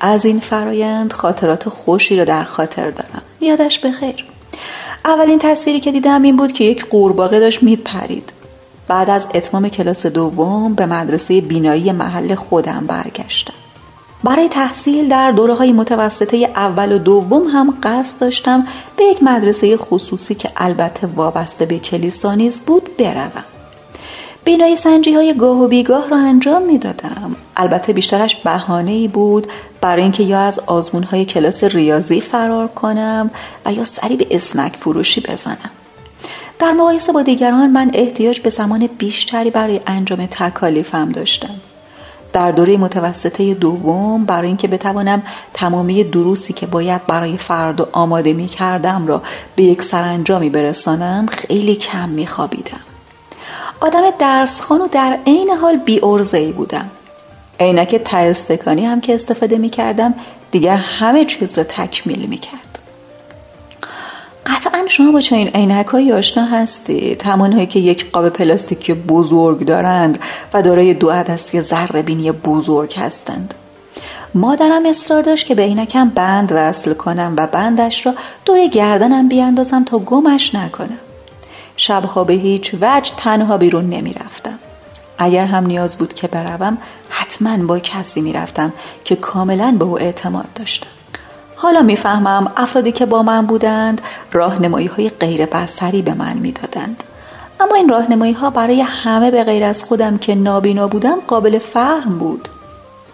از 0.00 0.24
این 0.24 0.40
فرایند 0.40 1.12
خاطرات 1.12 1.68
خوشی 1.68 2.16
را 2.16 2.24
در 2.24 2.44
خاطر 2.44 2.90
دارم. 2.90 3.22
یادش 3.40 3.78
بخیر. 3.78 4.24
اولین 5.04 5.38
تصویری 5.38 5.80
که 5.80 5.92
دیدم 5.92 6.22
این 6.22 6.36
بود 6.36 6.52
که 6.52 6.64
یک 6.64 6.86
قورباغه 6.86 7.40
داشت 7.40 7.62
میپرید. 7.62 8.32
بعد 8.88 9.10
از 9.10 9.28
اتمام 9.34 9.68
کلاس 9.68 10.06
دوم 10.06 10.74
به 10.74 10.86
مدرسه 10.86 11.40
بینایی 11.40 11.92
محل 11.92 12.34
خودم 12.34 12.86
برگشتم. 12.86 13.59
برای 14.24 14.48
تحصیل 14.48 15.08
در 15.08 15.30
دوره 15.30 15.54
های 15.54 15.72
متوسطه 15.72 16.36
اول 16.36 16.92
و 16.92 16.98
دوم 16.98 17.42
هم 17.46 17.78
قصد 17.82 18.20
داشتم 18.20 18.66
به 18.96 19.04
یک 19.04 19.22
مدرسه 19.22 19.76
خصوصی 19.76 20.34
که 20.34 20.50
البته 20.56 21.06
وابسته 21.06 21.66
به 21.66 21.78
کلیسا 21.78 22.34
نیز 22.34 22.60
بود 22.60 22.96
بروم 22.96 23.44
بینایی 24.44 24.76
سنجی 24.76 25.14
های 25.14 25.34
گاه 25.34 25.58
و 25.58 25.68
بیگاه 25.68 26.08
را 26.08 26.16
انجام 26.16 26.62
می 26.62 26.78
دادم. 26.78 27.36
البته 27.56 27.92
بیشترش 27.92 28.36
بهانه 28.36 28.90
ای 28.90 29.08
بود 29.08 29.46
برای 29.80 30.02
اینکه 30.02 30.22
یا 30.22 30.40
از 30.40 30.58
آزمون 30.58 31.02
های 31.02 31.24
کلاس 31.24 31.64
ریاضی 31.64 32.20
فرار 32.20 32.68
کنم 32.68 33.30
و 33.66 33.72
یا 33.72 33.84
سری 33.84 34.16
به 34.16 34.26
اسنک 34.30 34.76
فروشی 34.76 35.20
بزنم. 35.20 35.70
در 36.58 36.72
مقایسه 36.72 37.12
با 37.12 37.22
دیگران 37.22 37.70
من 37.70 37.90
احتیاج 37.94 38.40
به 38.40 38.50
زمان 38.50 38.88
بیشتری 38.98 39.50
برای 39.50 39.80
انجام 39.86 40.26
تکالیفم 40.26 41.12
داشتم. 41.12 41.54
در 42.32 42.50
دوره 42.50 42.76
متوسطه 42.76 43.54
دوم 43.54 44.24
برای 44.24 44.46
اینکه 44.46 44.68
بتوانم 44.68 45.22
تمامی 45.54 46.04
دروسی 46.04 46.52
که 46.52 46.66
باید 46.66 47.06
برای 47.06 47.38
فرد 47.38 47.80
آماده 47.92 48.32
می 48.32 48.46
کردم 48.46 49.06
را 49.06 49.22
به 49.56 49.62
یک 49.62 49.82
سرانجامی 49.82 50.50
برسانم 50.50 51.26
خیلی 51.26 51.76
کم 51.76 52.08
می 52.08 52.26
خوابیدم. 52.26 52.80
آدم 53.80 54.02
درسخان 54.18 54.80
و 54.80 54.88
در 54.88 55.18
عین 55.26 55.50
حال 55.50 55.76
بی 55.76 56.00
ای 56.32 56.52
بودم 56.52 56.90
عینک 57.60 57.96
ته 57.96 58.16
استکانی 58.16 58.86
هم 58.86 59.00
که 59.00 59.14
استفاده 59.14 59.58
می 59.58 59.68
کردم 59.68 60.14
دیگر 60.50 60.76
همه 60.76 61.24
چیز 61.24 61.58
را 61.58 61.64
تکمیل 61.64 62.26
می 62.26 62.38
کرد 62.38 62.69
قطعا 64.50 64.84
شما 64.88 65.12
با 65.12 65.20
چنین 65.20 65.48
عینک 65.48 65.86
های 65.86 66.12
آشنا 66.12 66.44
هستید 66.44 67.22
همانهایی 67.22 67.66
که 67.66 67.78
یک 67.78 68.10
قاب 68.10 68.28
پلاستیکی 68.28 68.94
بزرگ 68.94 69.64
دارند 69.64 70.18
و 70.52 70.62
دارای 70.62 70.94
دو 70.94 71.10
عدسی 71.10 71.60
ذره 71.60 72.02
بینی 72.02 72.32
بزرگ 72.32 72.94
هستند 72.96 73.54
مادرم 74.34 74.86
اصرار 74.86 75.22
داشت 75.22 75.46
که 75.46 75.54
به 75.54 75.62
عینکم 75.62 76.08
بند 76.08 76.52
وصل 76.54 76.94
کنم 76.94 77.34
و 77.38 77.46
بندش 77.46 78.06
را 78.06 78.14
دور 78.44 78.66
گردنم 78.66 79.28
بیاندازم 79.28 79.84
تا 79.84 79.98
گمش 79.98 80.54
نکنم 80.54 80.98
شبها 81.76 82.24
به 82.24 82.34
هیچ 82.34 82.74
وجه 82.80 83.12
تنها 83.16 83.56
بیرون 83.56 83.90
نمی 83.90 84.12
رفتم. 84.12 84.58
اگر 85.18 85.44
هم 85.44 85.66
نیاز 85.66 85.98
بود 85.98 86.14
که 86.14 86.28
بروم 86.28 86.78
حتما 87.08 87.66
با 87.66 87.78
کسی 87.78 88.20
می 88.20 88.32
رفتم 88.32 88.72
که 89.04 89.16
کاملا 89.16 89.76
به 89.78 89.84
او 89.84 89.98
اعتماد 89.98 90.48
داشتم. 90.54 90.99
حالا 91.62 91.82
می‌فهمم 91.82 92.52
افرادی 92.56 92.92
که 92.92 93.06
با 93.06 93.22
من 93.22 93.46
بودند 93.46 94.00
راهنمایی 94.32 94.86
های 94.86 95.08
غیر 95.08 95.46
بسری 95.46 96.02
به 96.02 96.14
من 96.14 96.38
می‌دادند. 96.38 97.04
اما 97.60 97.74
این 97.74 97.88
راهنمایی 97.88 98.32
ها 98.32 98.50
برای 98.50 98.80
همه 98.80 99.30
به 99.30 99.44
غیر 99.44 99.64
از 99.64 99.82
خودم 99.82 100.18
که 100.18 100.34
نابینا 100.34 100.88
بودم 100.88 101.18
قابل 101.26 101.58
فهم 101.58 102.18
بود. 102.18 102.48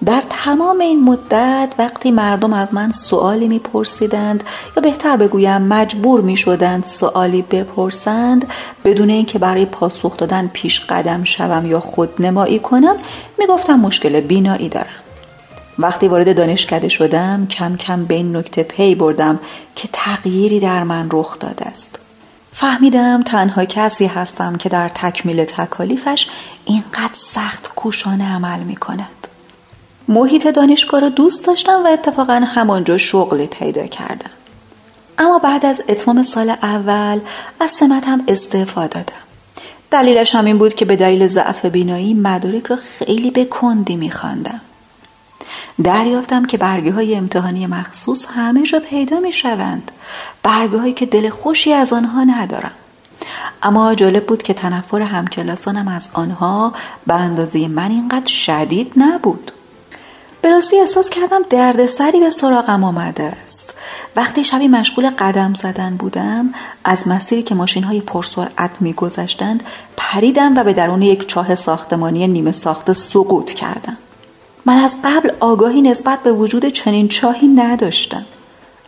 در 0.04 0.22
تمام 0.30 0.80
این 0.80 1.04
مدت 1.04 1.74
وقتی 1.78 2.10
مردم 2.10 2.52
از 2.52 2.74
من 2.74 2.90
سوالی 2.90 3.48
میپرسیدند 3.48 4.44
یا 4.76 4.82
بهتر 4.82 5.16
بگویم 5.16 5.62
مجبور 5.62 6.20
می 6.20 6.36
شدند 6.36 6.84
سوالی 6.84 7.42
بپرسند 7.42 8.48
بدون 8.84 9.10
اینکه 9.10 9.38
برای 9.38 9.66
پاسخ 9.66 10.16
دادن 10.16 10.50
پیش 10.52 10.80
قدم 10.80 11.24
شوم 11.24 11.66
یا 11.66 11.80
خودنمایی 11.80 12.58
کنم 12.58 12.96
می‌گفتم 13.38 13.80
مشکل 13.80 14.20
بینایی 14.20 14.68
دارم 14.68 15.05
وقتی 15.78 16.08
وارد 16.08 16.36
دانشکده 16.36 16.88
شدم 16.88 17.46
کم 17.46 17.76
کم 17.76 18.04
به 18.04 18.14
این 18.14 18.36
نکته 18.36 18.62
پی 18.62 18.94
بردم 18.94 19.40
که 19.76 19.88
تغییری 19.92 20.60
در 20.60 20.82
من 20.82 21.08
رخ 21.12 21.38
داده 21.38 21.66
است 21.66 21.98
فهمیدم 22.52 23.22
تنها 23.22 23.64
کسی 23.64 24.06
هستم 24.06 24.56
که 24.56 24.68
در 24.68 24.88
تکمیل 24.88 25.44
تکالیفش 25.44 26.28
اینقدر 26.64 27.14
سخت 27.14 27.74
کوشانه 27.74 28.34
عمل 28.34 28.58
می 28.58 28.76
کند. 28.76 29.26
محیط 30.08 30.46
دانشگاه 30.46 31.00
را 31.00 31.08
دوست 31.08 31.46
داشتم 31.46 31.84
و 31.84 31.86
اتفاقا 31.86 32.32
همانجا 32.32 32.98
شغلی 32.98 33.46
پیدا 33.46 33.86
کردم. 33.86 34.30
اما 35.18 35.38
بعد 35.38 35.66
از 35.66 35.82
اتمام 35.88 36.22
سال 36.22 36.50
اول 36.50 37.20
از 37.60 37.70
سمتم 37.70 38.24
استعفا 38.28 38.86
دادم. 38.86 39.12
دلیلش 39.90 40.34
همین 40.34 40.58
بود 40.58 40.74
که 40.74 40.84
به 40.84 40.96
دلیل 40.96 41.28
ضعف 41.28 41.64
بینایی 41.64 42.14
مدارک 42.14 42.66
را 42.66 42.76
خیلی 42.76 43.30
به 43.30 43.44
کندی 43.44 43.96
میخواندم. 43.96 44.60
دریافتم 45.84 46.44
که 46.44 46.58
برگه 46.58 46.92
های 46.92 47.14
امتحانی 47.14 47.66
مخصوص 47.66 48.26
همه 48.30 48.62
جا 48.62 48.80
پیدا 48.80 49.20
می 49.20 49.32
شوند. 49.32 49.90
برگه 50.42 50.78
هایی 50.78 50.92
که 50.92 51.06
دل 51.06 51.28
خوشی 51.28 51.72
از 51.72 51.92
آنها 51.92 52.24
ندارم. 52.24 52.72
اما 53.62 53.94
جالب 53.94 54.26
بود 54.26 54.42
که 54.42 54.54
تنفر 54.54 55.02
همکلاسانم 55.02 55.88
از 55.88 56.08
آنها 56.12 56.72
به 57.06 57.14
اندازه 57.14 57.68
من 57.68 57.90
اینقدر 57.90 58.26
شدید 58.26 58.92
نبود. 58.96 59.52
به 60.42 60.52
راستی 60.52 60.80
احساس 60.80 61.10
کردم 61.10 61.42
دردسری 61.50 62.20
به 62.20 62.30
سراغم 62.30 62.84
آمده 62.84 63.22
است 63.22 63.74
وقتی 64.16 64.44
شبی 64.44 64.68
مشغول 64.68 65.10
قدم 65.18 65.54
زدن 65.54 65.96
بودم 65.96 66.54
از 66.84 67.08
مسیری 67.08 67.42
که 67.42 67.54
ماشین 67.54 67.84
های 67.84 68.00
پرسرعت 68.00 68.70
میگذشتند 68.80 69.62
پریدم 69.96 70.54
و 70.56 70.64
به 70.64 70.72
درون 70.72 71.02
یک 71.02 71.28
چاه 71.28 71.54
ساختمانی 71.54 72.26
نیمه 72.26 72.52
ساخته 72.52 72.92
سقوط 72.92 73.52
کردم 73.52 73.96
من 74.66 74.76
از 74.76 74.94
قبل 75.04 75.30
آگاهی 75.40 75.82
نسبت 75.82 76.22
به 76.22 76.32
وجود 76.32 76.66
چنین 76.66 77.08
چاهی 77.08 77.48
نداشتم 77.48 78.26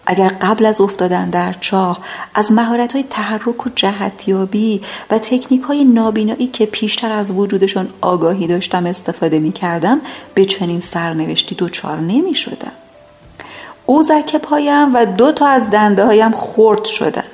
اگر 0.07 0.29
قبل 0.29 0.67
از 0.67 0.81
افتادن 0.81 1.31
در 1.31 1.53
چاه 1.53 1.99
از 2.35 2.53
مهارت 2.53 2.93
های 2.93 3.05
تحرک 3.11 3.67
و 3.67 3.71
جهتیابی 3.75 4.81
و 5.11 5.19
تکنیک 5.19 5.63
های 5.63 5.85
نابینایی 5.85 6.47
که 6.47 6.67
پیشتر 6.67 7.13
از 7.13 7.31
وجودشان 7.31 7.89
آگاهی 8.01 8.47
داشتم 8.47 8.87
استفاده 8.87 9.39
می 9.39 9.53
کردم 9.53 10.01
به 10.35 10.45
چنین 10.45 10.81
سرنوشتی 10.81 11.55
دوچار 11.55 12.01
نمی 12.01 12.35
شدم. 12.35 12.73
قوزک 13.87 14.37
پایم 14.37 14.95
و 14.95 15.07
دو 15.07 15.33
تا 15.33 15.47
از 15.47 15.71
دنده 15.71 16.05
هایم 16.05 16.31
خورد 16.31 16.85
شدند. 16.85 17.28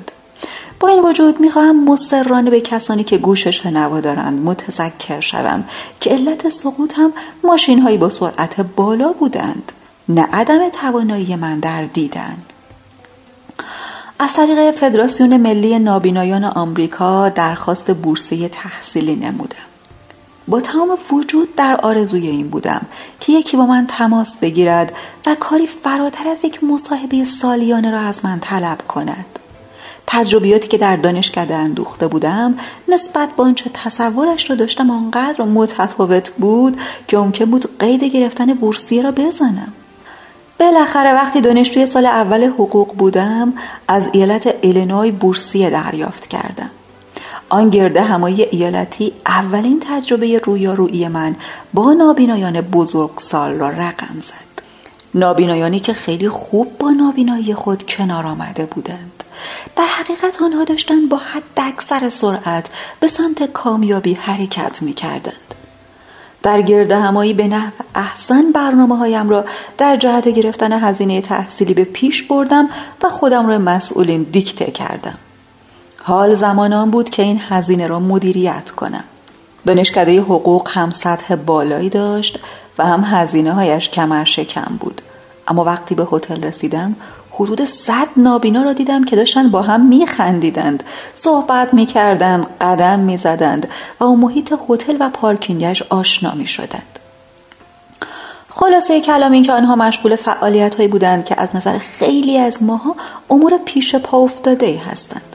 این 0.94 1.02
وجود 1.02 1.40
می‌خواهم 1.40 1.84
مصرانه 1.84 2.50
به 2.50 2.60
کسانی 2.60 3.04
که 3.04 3.18
گوش 3.18 3.48
شنوا 3.48 4.00
دارند 4.00 4.44
متذکر 4.44 5.20
شوم 5.20 5.64
که 6.00 6.10
علت 6.10 6.48
سقوطم 6.48 7.12
ماشین 7.44 7.82
هایی 7.82 7.98
با 7.98 8.10
سرعت 8.10 8.60
بالا 8.60 9.12
بودند 9.12 9.72
نه 10.08 10.28
عدم 10.32 10.68
توانایی 10.68 11.36
من 11.36 11.60
در 11.60 11.84
دیدن. 11.84 12.36
از 14.18 14.34
طریق 14.34 14.70
فدراسیون 14.70 15.36
ملی 15.36 15.78
نابینایان 15.78 16.44
آمریکا 16.44 17.28
درخواست 17.28 17.90
بورسه 17.90 18.48
تحصیلی 18.48 19.16
نمودم. 19.16 19.68
با 20.48 20.60
تمام 20.60 20.98
وجود 21.12 21.56
در 21.56 21.80
آرزوی 21.82 22.26
این 22.26 22.48
بودم 22.48 22.86
که 23.20 23.32
یکی 23.32 23.56
با 23.56 23.66
من 23.66 23.86
تماس 23.86 24.36
بگیرد 24.36 24.92
و 25.26 25.34
کاری 25.40 25.66
فراتر 25.66 26.28
از 26.28 26.44
یک 26.44 26.64
مصاحبه 26.64 27.24
سالیانه 27.24 27.90
را 27.90 28.00
از 28.00 28.24
من 28.24 28.40
طلب 28.40 28.78
کند. 28.88 29.26
تجربیاتی 30.06 30.68
که 30.68 30.78
در 30.78 30.96
دانشکده 30.96 31.54
اندوخته 31.54 32.06
بودم 32.06 32.54
نسبت 32.88 33.28
به 33.36 33.42
آنچه 33.42 33.70
تصورش 33.74 34.50
را 34.50 34.56
داشتم 34.56 34.90
آنقدر 34.90 35.44
متفاوت 35.44 36.30
بود 36.30 36.80
که 37.08 37.18
ممکن 37.18 37.44
بود 37.44 37.78
قید 37.78 38.04
گرفتن 38.04 38.54
بورسیه 38.54 39.02
را 39.02 39.10
بزنم. 39.10 39.72
بالاخره 40.60 41.12
وقتی 41.14 41.40
دانشجوی 41.40 41.86
سال 41.86 42.06
اول 42.06 42.44
حقوق 42.44 42.96
بودم 42.96 43.52
از 43.88 44.08
ایالت 44.12 44.54
ایلینوی 44.60 45.10
بورسیه 45.10 45.70
دریافت 45.70 46.26
کردم. 46.26 46.70
آن 47.48 47.70
گرده 47.70 48.02
همایی 48.02 48.42
ایالتی 48.42 49.12
اولین 49.26 49.82
تجربه 49.88 50.38
رویارویی 50.38 51.08
من 51.08 51.36
با 51.74 51.92
نابینایان 51.92 52.60
بزرگ 52.60 53.18
سال 53.18 53.54
را 53.54 53.68
رقم 53.68 54.20
زد. 54.22 54.54
نابینایانی 55.14 55.80
که 55.80 55.92
خیلی 55.92 56.28
خوب 56.28 56.78
با 56.78 56.90
نابینایی 56.90 57.54
خود 57.54 57.86
کنار 57.86 58.26
آمده 58.26 58.66
بودند. 58.66 59.13
در 59.76 59.86
حقیقت 59.86 60.42
آنها 60.42 60.64
داشتند 60.64 61.08
با 61.08 61.16
حد 61.16 61.42
اکثر 61.56 62.08
سرعت 62.08 62.68
به 63.00 63.08
سمت 63.08 63.52
کامیابی 63.52 64.14
حرکت 64.14 64.82
می 64.82 64.92
کردند. 64.92 65.54
در 66.42 66.62
گرد 66.62 66.92
همایی 66.92 67.34
به 67.34 67.48
نحو 67.48 67.72
احسن 67.94 68.52
برنامه 68.52 68.96
هایم 68.96 69.28
را 69.28 69.44
در 69.78 69.96
جهت 69.96 70.28
گرفتن 70.28 70.72
هزینه 70.72 71.20
تحصیلی 71.20 71.74
به 71.74 71.84
پیش 71.84 72.22
بردم 72.22 72.68
و 73.02 73.08
خودم 73.08 73.48
را 73.48 73.58
مسئولین 73.58 74.22
دیکته 74.22 74.64
کردم. 74.64 75.18
حال 76.02 76.34
زمان 76.34 76.72
آن 76.72 76.90
بود 76.90 77.10
که 77.10 77.22
این 77.22 77.40
هزینه 77.48 77.86
را 77.86 78.00
مدیریت 78.00 78.70
کنم. 78.70 79.04
دانشکده 79.66 80.20
حقوق 80.20 80.68
هم 80.72 80.90
سطح 80.90 81.36
بالایی 81.36 81.88
داشت 81.88 82.38
و 82.78 82.86
هم 82.86 83.04
هزینه 83.04 83.52
هایش 83.52 83.88
کمر 83.88 84.24
شکم 84.24 84.76
بود. 84.80 85.02
اما 85.48 85.64
وقتی 85.64 85.94
به 85.94 86.06
هتل 86.12 86.42
رسیدم 86.42 86.96
حدود 87.34 87.64
صد 87.64 88.08
نابینا 88.16 88.62
را 88.62 88.72
دیدم 88.72 89.04
که 89.04 89.16
داشتن 89.16 89.48
با 89.48 89.62
هم 89.62 89.86
میخندیدند. 89.86 90.82
صحبت 91.14 91.74
می‌کردند 91.74 92.46
قدم 92.60 93.00
می‌زدند 93.00 93.68
و 94.00 94.04
او 94.04 94.16
محیط 94.16 94.54
هتل 94.68 94.96
و 95.00 95.10
پارکینگش 95.10 95.82
آشنا 95.82 96.34
می‌شدند. 96.34 96.98
خلاصه 98.50 99.00
کلام 99.00 99.32
این 99.32 99.42
که 99.42 99.52
آنها 99.52 99.76
مشغول 99.76 100.16
فعالیت 100.16 100.74
هایی 100.74 100.88
بودند 100.88 101.24
که 101.24 101.40
از 101.40 101.56
نظر 101.56 101.78
خیلی 101.78 102.38
از 102.38 102.62
ماها 102.62 102.96
امور 103.30 103.58
پیش 103.64 103.94
پا 103.94 104.18
افتاده 104.18 104.80
هستند. 104.86 105.33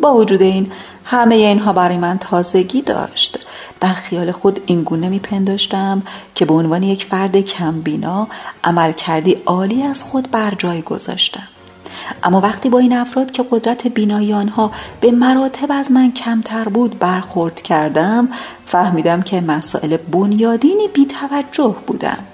با 0.00 0.14
وجود 0.14 0.42
این 0.42 0.66
همه 1.04 1.34
اینها 1.34 1.72
برای 1.72 1.98
من 1.98 2.18
تازگی 2.18 2.82
داشت. 2.82 3.38
در 3.80 3.94
خیال 3.94 4.32
خود 4.32 4.60
اینگونه 4.66 5.08
میپنداشتم 5.08 6.02
که 6.34 6.44
به 6.44 6.54
عنوان 6.54 6.82
یک 6.82 7.04
فرد 7.04 7.36
کمبینا 7.36 8.28
عمل 8.64 8.92
کردی 8.92 9.36
عالی 9.46 9.82
از 9.82 10.02
خود 10.02 10.30
بر 10.30 10.54
جای 10.58 10.82
گذاشتم. 10.82 11.48
اما 12.22 12.40
وقتی 12.40 12.68
با 12.68 12.78
این 12.78 12.92
افراد 12.92 13.30
که 13.30 13.44
قدرت 13.50 13.86
بینایی 13.86 14.32
آنها 14.32 14.70
به 15.00 15.10
مراتب 15.10 15.72
از 15.72 15.92
من 15.92 16.12
کمتر 16.12 16.64
بود 16.64 16.98
برخورد 16.98 17.62
کردم 17.62 18.28
فهمیدم 18.66 19.22
که 19.22 19.40
مسائل 19.40 19.96
بنیادینی 19.96 20.88
بیتوجه 20.88 21.74
بودم. 21.86 22.24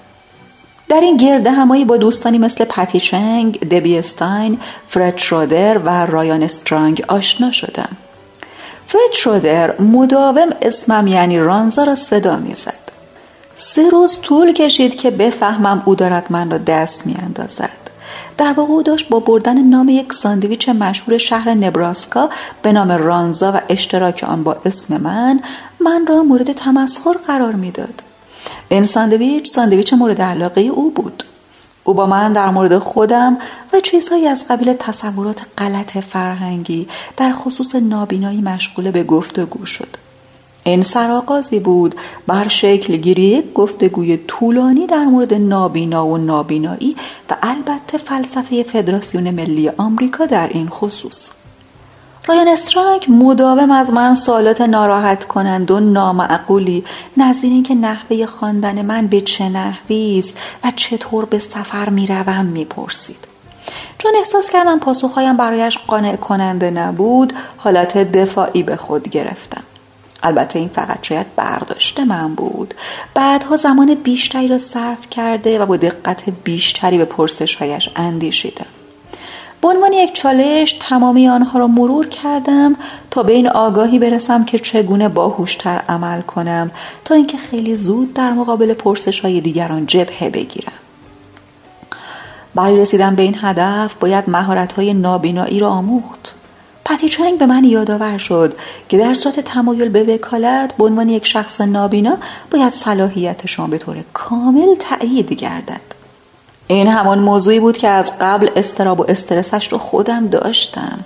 در 0.89 0.99
این 0.99 1.17
گرده 1.17 1.51
همایی 1.51 1.85
با 1.85 1.97
دوستانی 1.97 2.37
مثل 2.37 2.65
پتی 2.65 2.99
چنگ، 2.99 3.59
دبی 3.59 3.97
استاین، 3.97 4.59
فرد 4.89 5.17
شرودر 5.17 5.77
و 5.77 6.05
رایان 6.05 6.43
استرانگ 6.43 7.05
آشنا 7.07 7.51
شدم. 7.51 7.97
فرد 8.87 9.11
شرودر 9.13 9.81
مداوم 9.81 10.49
اسمم 10.61 11.07
یعنی 11.07 11.39
رانزا 11.39 11.83
را 11.83 11.95
صدا 11.95 12.35
می‌زد. 12.35 12.87
سه 13.55 13.89
روز 13.89 14.17
طول 14.21 14.53
کشید 14.53 14.95
که 14.95 15.11
بفهمم 15.11 15.81
او 15.85 15.95
دارد 15.95 16.27
من 16.29 16.51
را 16.51 16.57
دست 16.57 17.07
میاندازد. 17.07 17.77
در 18.37 18.53
واقع 18.53 18.71
او 18.71 18.83
داشت 18.83 19.09
با 19.09 19.19
بردن 19.19 19.57
نام 19.57 19.89
یک 19.89 20.13
ساندویچ 20.13 20.69
مشهور 20.69 21.17
شهر 21.17 21.53
نبراسکا 21.53 22.29
به 22.61 22.71
نام 22.71 22.91
رانزا 22.91 23.51
و 23.51 23.61
اشتراک 23.69 24.25
آن 24.27 24.43
با 24.43 24.57
اسم 24.65 24.97
من 24.97 25.39
من 25.79 26.07
را 26.07 26.23
مورد 26.23 26.51
تمسخر 26.51 27.13
قرار 27.27 27.53
می‌داد. 27.55 28.01
این 28.69 28.85
ساندویچ 28.85 29.47
ساندویچ 29.47 29.93
مورد 29.93 30.21
علاقه 30.21 30.61
او 30.61 30.91
بود. 30.91 31.23
او 31.83 31.93
با 31.93 32.05
من 32.05 32.33
در 32.33 32.49
مورد 32.49 32.77
خودم 32.77 33.37
و 33.73 33.79
چیزهایی 33.79 34.27
از 34.27 34.45
قبیل 34.49 34.73
تصورات 34.73 35.41
غلط 35.57 35.97
فرهنگی 35.97 36.87
در 37.17 37.33
خصوص 37.33 37.75
نابینایی 37.75 38.41
مشغول 38.41 38.91
به 38.91 39.03
گفتگو 39.03 39.65
شد. 39.65 39.87
این 40.63 40.83
سرآغازی 40.83 41.59
بود 41.59 41.95
بر 42.27 42.47
شکل 42.47 42.97
گیری 42.97 43.23
یک 43.23 43.53
گفتگوی 43.53 44.17
طولانی 44.17 44.87
در 44.87 45.05
مورد 45.05 45.33
نابینا 45.33 46.07
و 46.07 46.17
نابینایی 46.17 46.95
و 47.29 47.35
البته 47.41 47.97
فلسفه 47.97 48.63
فدراسیون 48.63 49.31
ملی 49.31 49.69
آمریکا 49.69 50.25
در 50.25 50.47
این 50.47 50.69
خصوص. 50.69 51.31
رایان 52.27 52.47
استراک 52.47 53.09
مداوم 53.09 53.71
از 53.71 53.93
من 53.93 54.15
سوالات 54.15 54.61
ناراحت 54.61 55.23
کنند 55.23 55.71
و 55.71 55.79
نامعقولی. 55.79 56.83
نظیر 57.17 57.51
اینکه 57.51 57.75
نحوه 57.75 58.25
خواندن 58.25 58.81
من 58.85 59.07
به 59.07 59.21
چه 59.21 59.49
نحوی 59.49 60.19
است 60.19 60.37
و 60.63 60.71
چطور 60.75 61.25
به 61.25 61.39
سفر 61.39 61.89
می‌روم 61.89 62.45
می‌پرسید. 62.45 63.27
چون 63.97 64.11
احساس 64.17 64.49
کردم 64.49 64.79
پاسخهایم 64.79 65.37
برایش 65.37 65.77
قانع 65.77 66.15
کننده 66.15 66.71
نبود 66.71 67.33
حالت 67.57 67.97
دفاعی 67.97 68.63
به 68.63 68.75
خود 68.75 69.09
گرفتم. 69.09 69.63
البته 70.23 70.59
این 70.59 70.69
فقط 70.69 70.97
شاید 71.01 71.35
برداشت 71.35 71.99
من 71.99 72.35
بود. 72.35 72.73
بعدها 73.13 73.55
زمان 73.55 73.95
بیشتری 73.95 74.47
را 74.47 74.57
صرف 74.57 75.09
کرده 75.09 75.59
و 75.59 75.65
با 75.65 75.77
دقت 75.77 76.23
بیشتری 76.43 76.97
به 76.97 77.05
پرسشهایش 77.05 77.89
اندیشیدم. 77.95 78.65
به 79.61 79.67
عنوان 79.67 79.93
یک 79.93 80.13
چالش 80.13 80.77
تمامی 80.79 81.27
آنها 81.27 81.59
را 81.59 81.67
مرور 81.67 82.07
کردم 82.07 82.75
تا 83.11 83.23
به 83.23 83.33
این 83.33 83.49
آگاهی 83.49 83.99
برسم 83.99 84.45
که 84.45 84.59
چگونه 84.59 85.09
باهوشتر 85.09 85.81
عمل 85.89 86.21
کنم 86.21 86.71
تا 87.05 87.15
اینکه 87.15 87.37
خیلی 87.37 87.75
زود 87.75 88.13
در 88.13 88.31
مقابل 88.31 88.73
پرسش 88.73 89.19
های 89.19 89.41
دیگران 89.41 89.85
جبهه 89.85 90.29
بگیرم. 90.29 90.73
برای 92.55 92.77
رسیدن 92.77 93.15
به 93.15 93.23
این 93.23 93.35
هدف 93.41 93.95
باید 93.95 94.29
مهارت 94.29 94.73
های 94.73 94.93
نابینایی 94.93 95.59
را 95.59 95.69
آموخت. 95.69 96.35
پتی 96.85 97.09
چنگ 97.09 97.37
به 97.37 97.45
من 97.45 97.63
یادآور 97.63 98.17
شد 98.17 98.53
که 98.89 98.97
در 98.97 99.13
صورت 99.13 99.39
تمایل 99.39 99.89
به 99.89 100.03
وکالت 100.03 100.77
به 100.77 100.83
عنوان 100.83 101.09
یک 101.09 101.25
شخص 101.25 101.61
نابینا 101.61 102.17
باید 102.51 102.73
صلاحیت 102.73 103.45
شما 103.45 103.67
به 103.67 103.77
طور 103.77 103.95
کامل 104.13 104.75
تأیید 104.79 105.33
گردد. 105.33 105.96
این 106.67 106.87
همان 106.87 107.19
موضوعی 107.19 107.59
بود 107.59 107.77
که 107.77 107.87
از 107.87 108.11
قبل 108.21 108.49
استراب 108.55 108.99
و 108.99 109.05
استرسش 109.07 109.71
رو 109.71 109.77
خودم 109.77 110.27
داشتم. 110.27 110.99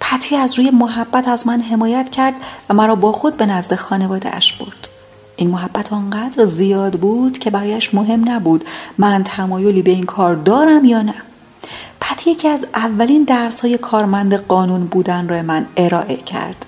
پتی 0.00 0.36
از 0.36 0.58
روی 0.58 0.70
محبت 0.70 1.28
از 1.28 1.46
من 1.46 1.60
حمایت 1.60 2.10
کرد 2.10 2.34
و 2.68 2.74
مرا 2.74 2.94
با 2.94 3.12
خود 3.12 3.36
به 3.36 3.46
نزد 3.46 3.74
خانوادهاش 3.74 4.52
برد. 4.52 4.88
این 5.36 5.50
محبت 5.50 5.92
آنقدر 5.92 6.44
زیاد 6.44 6.92
بود 6.92 7.38
که 7.38 7.50
برایش 7.50 7.94
مهم 7.94 8.28
نبود 8.28 8.64
من 8.98 9.24
تمایلی 9.24 9.82
به 9.82 9.90
این 9.90 10.04
کار 10.04 10.34
دارم 10.34 10.84
یا 10.84 11.02
نه. 11.02 11.14
پتی 12.00 12.30
یکی 12.30 12.48
از 12.48 12.66
اولین 12.74 13.24
درس 13.24 13.60
های 13.60 13.78
کارمند 13.78 14.34
قانون 14.34 14.86
بودن 14.86 15.28
را 15.28 15.42
من 15.42 15.66
ارائه 15.76 16.16
کرد. 16.16 16.64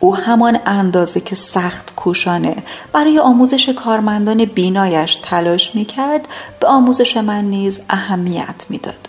او 0.00 0.16
همان 0.16 0.58
اندازه 0.66 1.20
که 1.20 1.36
سخت 1.36 1.94
کوشانه 1.96 2.56
برای 2.92 3.18
آموزش 3.18 3.68
کارمندان 3.68 4.44
بینایش 4.44 5.16
تلاش 5.16 5.74
می 5.74 5.84
کرد 5.84 6.28
به 6.60 6.66
آموزش 6.66 7.16
من 7.16 7.44
نیز 7.44 7.80
اهمیت 7.90 8.64
می‌داد. 8.68 9.08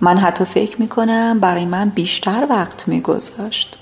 من 0.00 0.18
حتی 0.18 0.44
فکر 0.44 0.80
می 0.80 0.88
کنم 0.88 1.40
برای 1.40 1.64
من 1.64 1.88
بیشتر 1.88 2.46
وقت 2.50 2.88
می 2.88 3.00
گذاشت. 3.00 3.78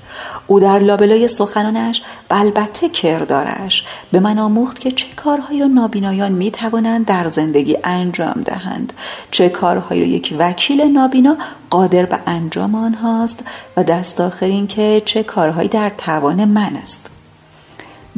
او 0.46 0.60
در 0.60 0.78
لابلای 0.78 1.28
سخنانش 1.28 2.02
و 2.30 2.34
البته 2.34 2.88
کردارش 2.88 3.84
به 4.12 4.20
من 4.20 4.38
آموخت 4.38 4.78
که 4.78 4.90
چه 4.90 5.06
کارهایی 5.16 5.60
را 5.60 5.66
نابینایان 5.66 6.32
می 6.32 6.50
توانند 6.50 7.06
در 7.06 7.28
زندگی 7.28 7.78
انجام 7.84 8.42
دهند. 8.44 8.92
چه 9.30 9.48
کارهایی 9.48 10.00
را 10.00 10.06
یک 10.06 10.34
وکیل 10.38 10.82
نابینا 10.82 11.36
قادر 11.70 12.06
به 12.06 12.18
انجام 12.26 12.74
آنهاست 12.74 13.40
و 13.76 13.84
دست 13.84 14.20
آخر 14.20 14.46
این 14.46 14.66
که 14.66 15.02
چه 15.04 15.22
کارهایی 15.22 15.68
در 15.68 15.90
توان 15.98 16.44
من 16.44 16.76
است. 16.82 17.06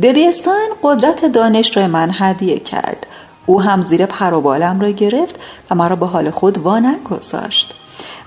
دبیستان 0.03 0.69
قدرت 0.83 1.25
دانش 1.25 1.77
را 1.77 1.89
من 1.89 2.11
هدیه 2.13 2.59
کرد. 2.59 3.07
او 3.47 3.63
هم 3.63 3.83
زیر 3.83 4.07
پر 4.07 4.35
و 4.35 4.41
بالم 4.41 4.81
را 4.81 4.91
گرفت 4.91 5.39
و 5.71 5.75
مرا 5.75 5.97
به 5.97 6.07
حال 6.07 6.31
خود 6.31 6.59
وا 6.59 6.79
نگذاشت 6.79 7.75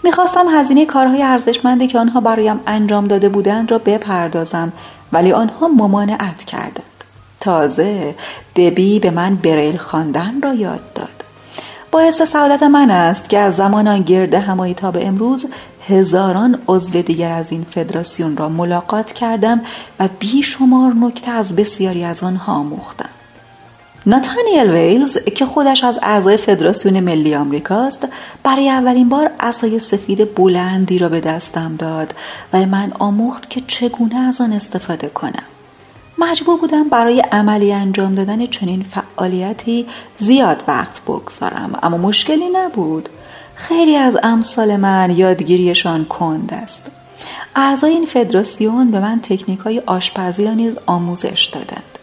می‌خواستم 0.04 0.46
هزینه 0.50 0.86
کارهای 0.86 1.24
ارزشمندی 1.24 1.88
که 1.88 2.00
آنها 2.00 2.20
برایم 2.20 2.60
انجام 2.68 3.08
داده 3.08 3.30
بودند 3.30 3.72
را 3.72 3.78
بپردازم 3.78 4.74
ولی 5.12 5.32
آنها 5.32 5.68
ممانعت 5.68 6.44
کردند. 6.44 6.84
تازه 7.40 8.16
دبی 8.56 9.00
به 9.00 9.12
من 9.12 9.36
بریل 9.36 9.78
خواندن 9.78 10.42
را 10.42 10.54
یاد 10.54 10.94
داد. 10.94 11.24
باعث 11.92 12.22
سعادت 12.22 12.64
من 12.64 12.92
است 12.92 13.30
که 13.30 13.40
از 13.40 13.56
زمان 13.56 13.88
آن 13.88 14.02
گرده 14.02 14.40
همایی 14.40 14.74
تا 14.74 14.92
به 14.92 15.08
امروز 15.08 15.46
هزاران 15.88 16.60
عضو 16.68 17.02
دیگر 17.02 17.32
از 17.32 17.52
این 17.52 17.66
فدراسیون 17.70 18.38
را 18.38 18.50
ملاقات 18.50 19.12
کردم 19.12 19.62
و 20.00 20.10
بیشمار 20.20 20.94
نکته 20.94 21.32
از 21.32 21.56
بسیاری 21.56 22.04
از 22.04 22.24
آنها 22.24 22.54
آموختم. 22.54 23.10
ناتانیل 24.06 24.72
ویلز 24.72 25.18
که 25.18 25.46
خودش 25.46 25.84
از 25.84 26.00
اعضای 26.04 26.38
فدراسیون 26.38 27.00
ملی 27.00 27.36
آمریکاست 27.36 28.08
برای 28.44 28.70
اولین 28.70 29.10
بار 29.10 29.32
اسای 29.40 29.80
سفید 29.80 30.36
بلندی 30.36 31.00
را 31.00 31.10
به 31.10 31.20
دستم 31.20 31.76
داد 31.76 32.14
و 32.54 32.66
من 32.66 32.92
آموخت 33.00 33.50
که 33.50 33.62
چگونه 33.68 34.20
از 34.20 34.42
آن 34.42 34.54
استفاده 34.54 35.08
کنم. 35.10 35.44
مجبور 36.18 36.60
بودم 36.60 36.90
برای 36.90 37.20
عملی 37.20 37.74
انجام 37.74 38.16
دادن 38.16 38.46
چنین 38.46 38.84
فعالیتی 38.84 39.86
زیاد 40.18 40.64
وقت 40.68 41.02
بگذارم 41.02 41.80
اما 41.84 41.98
مشکلی 41.98 42.50
نبود. 42.54 43.10
خیلی 43.56 43.96
از 43.96 44.18
امثال 44.24 44.76
من 44.76 45.12
یادگیریشان 45.18 46.06
کند 46.06 46.54
است. 46.54 46.92
اعضای 47.56 47.92
این 47.92 48.06
فدراسیون 48.06 48.92
به 48.92 49.00
من 49.00 49.20
تکنیک 49.22 49.60
های 49.60 49.80
آشپزی 49.86 50.46
را 50.46 50.54
نیز 50.54 50.76
آموزش 50.86 51.50
دادند. 51.54 51.99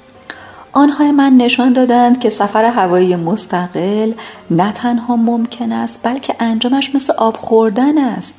آنها 0.77 1.13
من 1.13 1.33
نشان 1.33 1.73
دادند 1.73 2.21
که 2.21 2.31
سفر 2.31 2.65
هوایی 2.65 3.17
مستقل 3.17 4.13
نه 4.51 4.73
تنها 4.73 5.17
ممکن 5.17 5.73
است 5.73 6.01
بلکه 6.03 6.37
انجامش 6.41 6.95
مثل 6.95 7.13
آب 7.13 7.37
خوردن 7.37 7.99
است. 7.99 8.35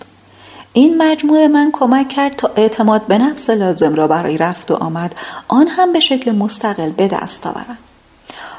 این 0.74 0.98
مجموعه 0.98 1.48
من 1.48 1.70
کمک 1.74 2.10
کرد 2.10 2.36
تا 2.36 2.52
اعتماد 2.56 3.08
به 3.08 3.18
نفس 3.18 3.50
لازم 3.50 3.96
را 3.96 4.08
برای 4.08 4.38
رفت 4.38 4.72
و 4.72 4.76
آمد. 4.76 5.16
آن 5.48 5.68
هم 5.68 5.94
به 5.94 6.00
شکل 6.00 6.32
مستقل 6.32 6.90
به 6.90 7.08
دست 7.08 7.48
آورم 7.48 7.78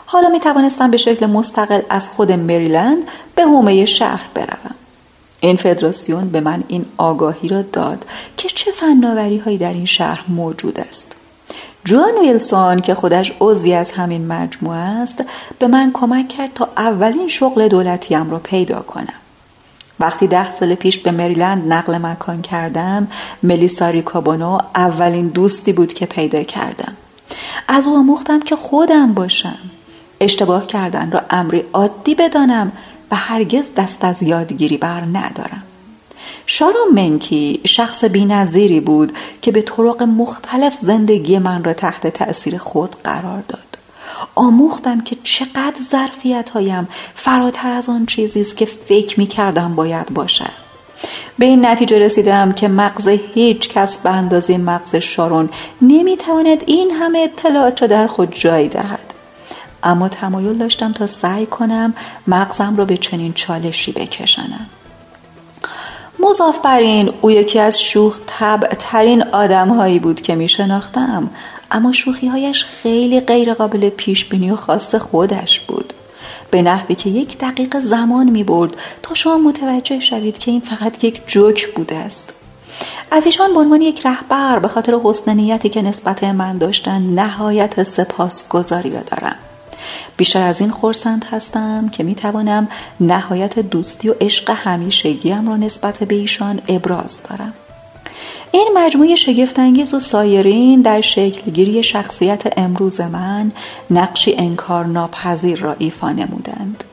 حالا 0.06 0.28
می 0.28 0.40
توانستم 0.40 0.90
به 0.90 0.96
شکل 0.96 1.26
مستقل 1.26 1.80
از 1.90 2.08
خود 2.08 2.32
مریلند 2.32 3.02
به 3.34 3.42
حومه 3.42 3.84
شهر 3.84 4.24
بروم. 4.34 4.74
این 5.40 5.56
فدراسیون 5.56 6.28
به 6.28 6.40
من 6.40 6.64
این 6.68 6.84
آگاهی 6.96 7.48
را 7.48 7.62
داد 7.62 8.04
که 8.36 8.48
چه 8.48 8.70
فناوری 8.72 9.38
هایی 9.38 9.58
در 9.58 9.72
این 9.72 9.86
شهر 9.86 10.24
موجود 10.28 10.80
است. 10.80 11.17
جوان 11.88 12.18
ویلسون 12.20 12.80
که 12.80 12.94
خودش 12.94 13.32
عضوی 13.40 13.74
از 13.74 13.90
همین 13.90 14.26
مجموعه 14.26 14.78
است 14.78 15.24
به 15.58 15.66
من 15.66 15.90
کمک 15.94 16.28
کرد 16.28 16.54
تا 16.54 16.68
اولین 16.76 17.28
شغل 17.28 17.68
دولتیم 17.68 18.30
را 18.30 18.38
پیدا 18.38 18.80
کنم. 18.80 19.14
وقتی 20.00 20.26
ده 20.26 20.50
سال 20.50 20.74
پیش 20.74 20.98
به 20.98 21.10
مریلند 21.10 21.72
نقل 21.72 21.98
مکان 21.98 22.42
کردم 22.42 23.08
ملیساری 23.42 24.02
کابانو 24.02 24.58
اولین 24.74 25.28
دوستی 25.28 25.72
بود 25.72 25.92
که 25.92 26.06
پیدا 26.06 26.42
کردم. 26.42 26.96
از 27.68 27.86
او 27.86 27.96
آموختم 27.96 28.40
که 28.40 28.56
خودم 28.56 29.14
باشم. 29.14 29.58
اشتباه 30.20 30.66
کردن 30.66 31.10
را 31.10 31.22
امری 31.30 31.64
عادی 31.72 32.14
بدانم 32.14 32.72
و 33.10 33.16
هرگز 33.16 33.68
دست 33.76 34.04
از 34.04 34.22
یادگیری 34.22 34.76
بر 34.76 35.00
ندارم. 35.00 35.62
شارون 36.50 36.88
منکی 36.94 37.60
شخص 37.66 38.04
بینظیری 38.04 38.80
بود 38.80 39.12
که 39.42 39.52
به 39.52 39.62
طرق 39.62 40.02
مختلف 40.02 40.74
زندگی 40.82 41.38
من 41.38 41.64
را 41.64 41.72
تحت 41.72 42.06
تأثیر 42.06 42.58
خود 42.58 42.96
قرار 43.04 43.42
داد. 43.48 43.78
آموختم 44.34 45.00
که 45.00 45.16
چقدر 45.22 45.82
ظرفیت 45.90 46.50
هایم 46.50 46.88
فراتر 47.14 47.72
از 47.72 47.88
آن 47.88 48.06
چیزی 48.06 48.40
است 48.40 48.56
که 48.56 48.64
فکر 48.64 49.20
می 49.20 49.26
کردم 49.26 49.74
باید 49.74 50.14
باشد. 50.14 50.68
به 51.38 51.46
این 51.46 51.66
نتیجه 51.66 51.98
رسیدم 51.98 52.52
که 52.52 52.68
مغز 52.68 53.08
هیچ 53.08 53.68
کس 53.68 53.98
به 53.98 54.10
اندازه 54.10 54.58
مغز 54.58 54.96
شارون 54.96 55.48
نمی‌تواند 55.82 56.64
این 56.66 56.90
همه 56.90 57.18
اطلاعات 57.18 57.82
را 57.82 57.88
در 57.88 58.06
خود 58.06 58.34
جای 58.34 58.68
دهد. 58.68 59.14
اما 59.82 60.08
تمایل 60.08 60.58
داشتم 60.58 60.92
تا 60.92 61.06
سعی 61.06 61.46
کنم 61.46 61.94
مغزم 62.26 62.76
را 62.76 62.84
به 62.84 62.96
چنین 62.96 63.32
چالشی 63.32 63.92
بکشانم. 63.92 64.66
مضاف 66.20 66.58
بر 66.58 66.78
این 66.78 67.12
او 67.20 67.30
یکی 67.30 67.58
از 67.58 67.82
شوخ 67.82 68.20
طبع 68.26 68.68
ترین 68.68 69.22
آدم 69.22 69.68
هایی 69.68 69.98
بود 69.98 70.20
که 70.20 70.34
می 70.34 70.48
شناختم 70.48 71.30
اما 71.70 71.92
شوخیهایش 71.92 72.64
خیلی 72.64 73.20
غیر 73.20 73.54
قابل 73.54 73.88
پیش 73.88 74.24
بینی 74.24 74.50
و 74.50 74.56
خاص 74.56 74.94
خودش 74.94 75.60
بود. 75.60 75.92
به 76.50 76.62
نحوی 76.62 76.94
که 76.94 77.10
یک 77.10 77.38
دقیقه 77.38 77.80
زمان 77.80 78.30
می 78.30 78.44
برد 78.44 78.70
تا 79.02 79.14
شما 79.14 79.38
متوجه 79.38 80.00
شوید 80.00 80.38
که 80.38 80.50
این 80.50 80.60
فقط 80.60 81.04
یک 81.04 81.22
جوک 81.26 81.74
بوده 81.74 81.96
است. 81.96 82.32
از 83.10 83.26
ایشان 83.26 83.54
به 83.54 83.60
عنوان 83.60 83.82
یک 83.82 84.06
رهبر 84.06 84.58
به 84.58 84.68
خاطر 84.68 84.98
حسن 85.04 85.34
نیتی 85.34 85.68
که 85.68 85.82
نسبت 85.82 86.24
من 86.24 86.58
داشتن 86.58 87.02
نهایت 87.02 87.82
سپاسگزاری 87.82 88.90
را 88.90 89.00
دارم. 89.00 89.36
بیشتر 90.16 90.42
از 90.42 90.60
این 90.60 90.70
خورسند 90.70 91.24
هستم 91.30 91.88
که 91.88 92.02
می 92.04 92.14
توانم 92.14 92.68
نهایت 93.00 93.58
دوستی 93.58 94.08
و 94.08 94.14
عشق 94.20 94.50
همیشگیم 94.50 95.48
را 95.48 95.56
نسبت 95.56 95.98
به 95.98 96.14
ایشان 96.14 96.60
ابراز 96.68 97.18
دارم. 97.28 97.52
این 98.50 98.68
مجموعه 98.74 99.14
شگفتانگیز 99.14 99.94
و 99.94 100.00
سایرین 100.00 100.82
در 100.82 101.00
شکلگیری 101.00 101.82
شخصیت 101.82 102.58
امروز 102.58 103.00
من 103.00 103.52
نقشی 103.90 104.34
انکار 104.38 104.86
ناپذیر 104.86 105.60
را 105.60 105.76
ایفا 105.78 106.12
نمودند. 106.12 106.84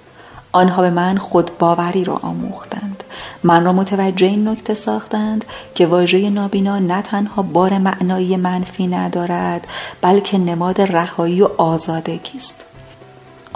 آنها 0.51 0.81
به 0.81 0.89
من 0.89 1.17
خود 1.17 1.51
باوری 1.60 2.03
را 2.03 2.15
آموختند. 2.15 3.03
من 3.43 3.65
را 3.65 3.73
متوجه 3.73 4.27
این 4.27 4.47
نکته 4.47 4.73
ساختند 4.73 5.45
که 5.75 5.86
واژه 5.86 6.29
نابینا 6.29 6.79
نه 6.79 7.01
تنها 7.01 7.41
بار 7.41 7.77
معنایی 7.77 8.38
منفی 8.38 8.88
ندارد 8.88 9.67
بلکه 10.01 10.38
نماد 10.38 10.81
رهایی 10.81 11.41
و 11.41 11.49
آزادگی 11.58 12.38
است. 12.38 12.65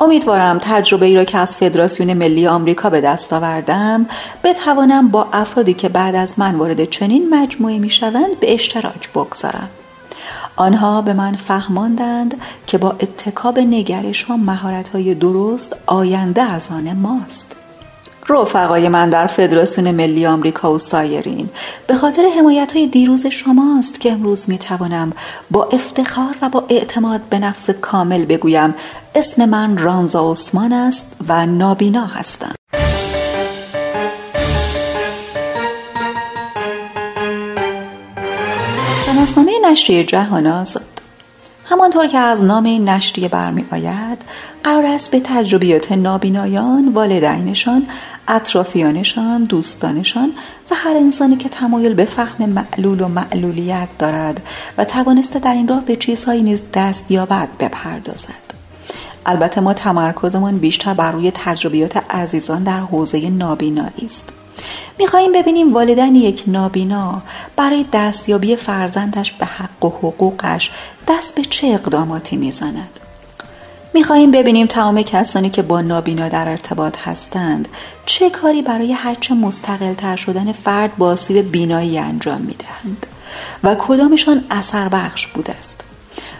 امیدوارم 0.02 0.60
تجربه 0.62 1.06
ای 1.06 1.16
را 1.16 1.24
که 1.24 1.38
از 1.38 1.58
فدراسیون 1.58 2.14
ملی 2.14 2.48
آمریکا 2.48 2.90
به 2.90 3.02
دست 3.02 3.34
آوردم 3.34 4.06
بتوانم 4.44 5.08
با 5.08 5.28
افرادی 5.34 5.74
که 5.74 5.90
بعد 5.90 6.16
از 6.16 6.40
من 6.40 6.56
وارد 6.56 6.90
چنین 6.90 7.36
مجموعه 7.36 7.80
می 7.80 7.90
شوند 7.90 8.40
به 8.40 8.54
اشتراک 8.54 9.10
بگذارم. 9.10 9.70
آنها 10.56 11.02
به 11.02 11.14
من 11.14 11.36
فهماندند 11.36 12.42
که 12.68 12.78
با 12.78 12.90
اتکاب 12.90 13.60
نگرش 13.60 14.24
ها 14.24 14.38
مهارت 14.38 14.90
های 14.90 15.16
درست 15.16 15.76
آینده 15.86 16.42
از 16.42 16.68
آن 16.72 16.94
ماست. 16.94 17.59
رفقای 18.30 18.90
من 18.90 19.10
در 19.10 19.28
فدراسیون 19.28 19.92
ملی 19.92 20.26
آمریکا 20.26 20.74
و 20.74 20.80
سایرین. 20.80 21.50
به 21.88 21.96
خاطر 21.96 22.30
حمایت 22.38 22.72
های 22.72 22.88
دیروز 22.88 23.28
شماست 23.28 24.00
که 24.00 24.12
امروز 24.12 24.50
می 24.50 24.58
توانم 24.58 25.14
با 25.52 25.64
افتخار 25.64 26.36
و 26.42 26.50
با 26.50 26.64
اعتماد 26.70 27.22
به 27.22 27.40
نفس 27.40 27.70
کامل 27.70 28.26
بگویم 28.26 28.76
اسم 29.16 29.46
من 29.46 29.78
رانزا 29.78 30.32
عثمان 30.32 30.74
است 30.74 31.08
و 31.28 31.46
نابینا 31.46 32.06
هستم. 32.06 32.54
شناسنامه 39.06 39.52
نشریه 39.72 40.04
جهان 40.04 40.48
آزاد 40.48 40.84
همانطور 41.66 42.08
که 42.08 42.18
از 42.18 42.44
نام 42.44 42.64
این 42.64 42.90
نشریه 42.90 43.30
برمی 43.30 43.66
آید 43.72 44.22
قرار 44.64 44.86
است 44.86 45.12
به 45.12 45.20
تجربیات 45.24 45.92
نابینایان 45.92 46.90
والدینشان 46.94 47.88
اطرافیانشان 48.28 49.44
دوستانشان 49.44 50.32
و 50.72 50.76
هر 50.76 50.96
انسانی 50.96 51.36
که 51.36 51.50
تمایل 51.50 51.94
به 51.94 52.06
فهم 52.06 52.50
معلول 52.50 53.02
و 53.02 53.08
معلولیت 53.08 53.88
دارد 54.00 54.42
و 54.78 54.86
توانسته 54.86 55.40
در 55.40 55.54
این 55.54 55.68
راه 55.68 55.86
به 55.86 55.96
چیزهایی 55.96 56.44
نیز 56.44 56.62
دست 56.74 57.12
یابد 57.12 57.48
بپردازد. 57.60 58.50
البته 59.26 59.62
ما 59.62 59.74
تمرکزمان 59.74 60.58
بیشتر 60.58 60.94
بر 60.94 61.12
روی 61.12 61.32
تجربیات 61.36 61.98
عزیزان 62.10 62.64
در 62.64 62.80
حوزه 62.80 63.30
نابینایی 63.30 64.06
است. 64.06 64.30
می‌خواهیم 65.00 65.32
ببینیم 65.32 65.74
والدین 65.74 66.16
یک 66.16 66.44
نابینا 66.48 67.22
برای 67.56 67.86
دستیابی 67.94 68.56
فرزندش 68.56 69.32
به 69.32 69.46
حق 69.46 69.86
و 69.86 69.90
حقوقش 69.90 70.72
دست 71.08 71.36
به 71.36 71.42
چه 71.42 71.68
اقداماتی 71.68 72.38
می‌زند. 72.38 72.99
می‌خواهیم 73.94 74.32
ببینیم 74.32 74.68
تمام 74.68 75.02
کسانی 75.02 75.50
که 75.50 75.62
با 75.62 75.82
نابینا 75.82 76.30
در 76.30 76.50
ارتباط 76.50 76.98
هستند 77.00 77.68
چه 78.06 78.30
کاری 78.30 78.62
برای 78.62 78.94
هرچه 78.94 79.34
مستقل 79.34 79.94
تر 79.94 80.16
شدن 80.16 80.52
فرد 80.52 80.98
با 80.98 81.08
آسیب 81.08 81.52
بینایی 81.52 82.00
انجام 82.00 82.42
می‌دهند 82.42 83.06
و 83.64 83.76
کدامشان 83.80 84.44
اثر 84.50 84.90
بخش 84.90 85.28
بوده 85.28 85.54
است. 85.54 85.82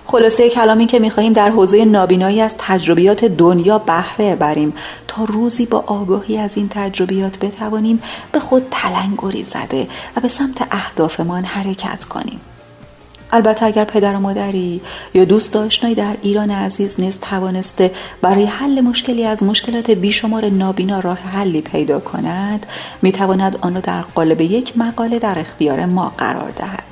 خلاصه 0.06 0.50
کلامی 0.50 0.86
که 0.86 1.00
می‌خواهیم 1.00 1.34
در 1.34 1.50
حوزه 1.50 1.86
نابینایی 1.86 2.42
از 2.42 2.56
تجربیات 2.58 3.26
دنیا 3.26 3.78
بهره 3.78 4.36
بریم 4.36 4.74
تا 5.08 5.24
روزی 5.24 5.66
با 5.66 5.84
آگاهی 5.88 6.38
از 6.38 6.58
این 6.58 6.70
تجربیات 6.70 7.40
بتوانیم 7.40 8.02
به 8.32 8.40
خود 8.40 8.68
تلنگری 8.72 9.44
زده 9.44 9.88
و 10.16 10.22
به 10.22 10.28
سمت 10.28 10.68
اهدافمان 10.72 11.44
حرکت 11.44 12.06
کنیم. 12.06 12.40
البته 13.32 13.66
اگر 13.66 13.84
پدر 13.84 14.16
و 14.16 14.20
مادری 14.20 14.82
یا 15.14 15.26
دوست 15.26 15.54
داشتنایی 15.54 15.96
در 15.96 16.16
ایران 16.22 16.52
عزیز 16.52 16.96
نیز 17.00 17.18
توانسته 17.22 17.92
برای 18.22 18.46
حل 18.46 18.82
مشکلی 18.82 19.26
از 19.26 19.44
مشکلات 19.44 19.92
بیشمار 19.92 20.46
نابینا 20.46 21.00
راه 21.00 21.18
حلی 21.18 21.62
پیدا 21.62 22.00
کند 22.00 22.66
می‌تواند 23.02 23.58
آن 23.62 23.76
را 23.76 23.82
در 23.82 24.02
قالب 24.02 24.42
یک 24.42 24.78
مقاله 24.78 25.20
در 25.20 25.40
اختیار 25.40 25.86
ما 25.86 26.14
قرار 26.18 26.52
دهد. 26.52 26.84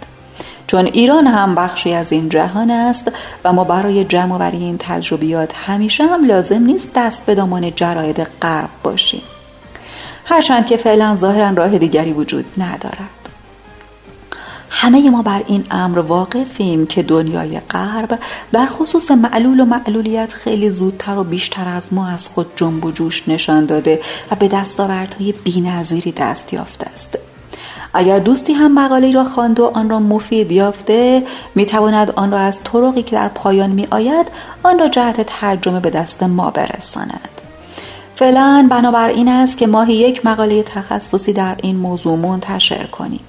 چون 0.68 0.86
ایران 0.86 1.28
هم 1.28 1.56
بخشی 1.56 1.94
از 1.94 2.12
این 2.12 2.30
جهان 2.30 2.72
است 2.72 3.12
و 3.44 3.54
ما 3.54 3.64
برای 3.64 4.04
جمع 4.04 4.38
وری 4.38 4.58
این 4.58 4.78
تجربیات 4.80 5.54
همیشه 5.56 6.06
هم 6.06 6.26
لازم 6.26 6.64
نیست 6.64 6.90
دست 6.96 7.26
به 7.26 7.36
دامان 7.36 7.76
جراید 7.76 8.28
غرب 8.42 8.70
باشیم. 8.84 9.22
هرچند 10.26 10.66
که 10.66 10.78
فعلا 10.78 11.16
ظاهرا 11.16 11.50
راه 11.50 11.78
دیگری 11.78 12.14
وجود 12.14 12.46
ندارد. 12.58 13.17
همه 14.70 15.10
ما 15.10 15.22
بر 15.22 15.44
این 15.48 15.64
امر 15.72 16.00
واقفیم 16.00 16.88
که 16.88 17.04
دنیای 17.04 17.60
غرب 17.60 18.20
در 18.52 18.66
خصوص 18.66 19.12
معلول 19.12 19.60
و 19.60 19.66
معلولیت 19.66 20.34
خیلی 20.34 20.70
زودتر 20.70 21.18
و 21.18 21.24
بیشتر 21.24 21.68
از 21.68 21.94
ما 21.94 22.08
از 22.08 22.28
خود 22.28 22.48
جنب 22.56 22.86
و 22.86 22.92
جوش 22.92 23.30
نشان 23.30 23.66
داده 23.66 24.02
و 24.32 24.36
به 24.36 24.48
دستاوردهای 24.48 25.32
بینظیری 25.32 26.12
دست 26.12 26.54
یافته 26.54 26.88
است. 26.88 27.18
اگر 27.94 28.20
دوستی 28.20 28.54
هم 28.54 28.74
مقاله 28.74 29.12
را 29.12 29.24
خواند 29.24 29.60
و 29.60 29.66
آن 29.66 29.90
را 29.90 30.00
مفید 30.00 30.52
یافته 30.52 31.24
می‌تواند 31.56 32.12
آن 32.12 32.32
را 32.32 32.38
از 32.38 32.60
طرقی 32.64 33.04
که 33.04 33.16
در 33.16 33.28
پایان 33.28 33.70
می 33.70 33.88
آید 33.92 34.28
آن 34.64 34.80
را 34.80 34.88
جهت 34.88 35.22
ترجمه 35.22 35.80
به 35.80 35.90
دست 35.90 36.24
ما 36.24 36.50
برساند. 36.50 37.30
فعلا 38.16 38.68
بنابر 38.72 39.10
این 39.10 39.28
است 39.28 39.58
که 39.58 39.68
ماهی 39.68 39.94
یک 39.94 40.26
مقاله 40.26 40.64
تخصصی 40.64 41.34
در 41.34 41.56
این 41.64 41.76
موضوع 41.76 42.18
منتشر 42.18 42.86
کنیم. 42.86 43.20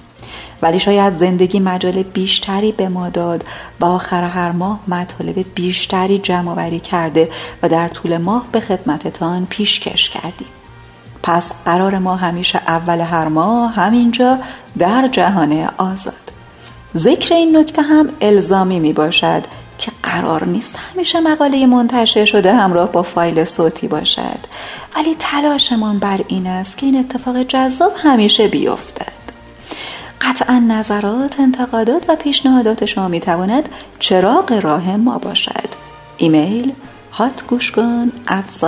ولی 0.61 0.79
شاید 0.79 1.17
زندگی 1.17 1.59
مجال 1.59 2.03
بیشتری 2.03 2.71
به 2.71 2.89
ما 2.89 3.09
داد 3.09 3.43
و 3.79 3.85
آخر 3.85 4.23
هر 4.23 4.51
ماه 4.51 4.79
مطالب 4.87 5.45
بیشتری 5.55 6.19
جمع 6.19 6.51
آوری 6.51 6.79
کرده 6.79 7.29
و 7.63 7.69
در 7.69 7.87
طول 7.87 8.17
ماه 8.17 8.45
به 8.51 8.59
خدمتتان 8.59 9.45
پیشکش 9.49 10.09
کردیم. 10.09 10.47
پس 11.23 11.53
قرار 11.65 11.97
ما 11.97 12.15
همیشه 12.15 12.61
اول 12.67 12.99
هر 13.01 13.27
ماه 13.27 13.73
همینجا 13.73 14.37
در 14.77 15.09
جهان 15.11 15.69
آزاد. 15.77 16.13
ذکر 16.97 17.35
این 17.35 17.57
نکته 17.57 17.81
هم 17.81 18.09
الزامی 18.21 18.79
می 18.79 18.93
باشد 18.93 19.43
که 19.77 19.91
قرار 20.03 20.45
نیست 20.45 20.75
همیشه 20.93 21.19
مقاله 21.19 21.65
منتشر 21.65 22.25
شده 22.25 22.53
همراه 22.53 22.91
با 22.91 23.03
فایل 23.03 23.45
صوتی 23.45 23.87
باشد. 23.87 24.39
ولی 24.95 25.15
تلاشمان 25.19 25.99
بر 25.99 26.19
این 26.27 26.47
است 26.47 26.77
که 26.77 26.85
این 26.85 26.99
اتفاق 26.99 27.43
جذاب 27.43 27.91
همیشه 27.97 28.47
بیفتد. 28.47 29.18
قطعا 30.21 30.59
نظرات، 30.59 31.39
انتقادات 31.39 32.05
و 32.09 32.15
پیشنهادات 32.15 32.85
شما 32.85 33.07
می 33.07 33.19
تواند 33.19 33.69
چراغ 33.99 34.59
راه 34.63 34.97
ما 34.97 35.17
باشد. 35.17 35.69
ایمیل 36.17 36.73
هاتگوشگان 37.11 38.11
at 38.27 38.63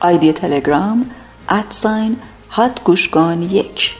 آیدی 0.00 0.32
تلگرام 0.32 1.10
هاتگوشگان 2.50 3.42
یک. 3.42 3.94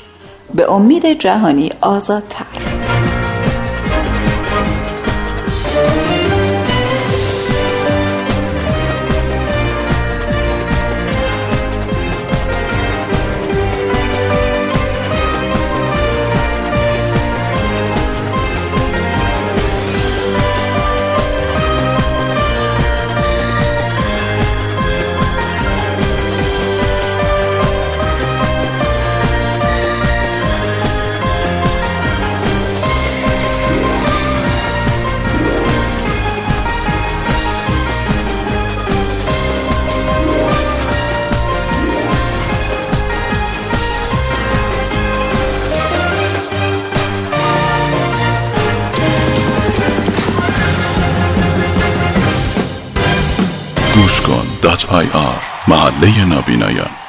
به 0.55 0.73
امید 0.73 1.07
جهانی 1.07 1.71
آزادتر. 1.81 3.14
آی 54.95 55.11
آر 55.11 55.43
محله 55.69 56.25
نابینایان. 56.25 57.04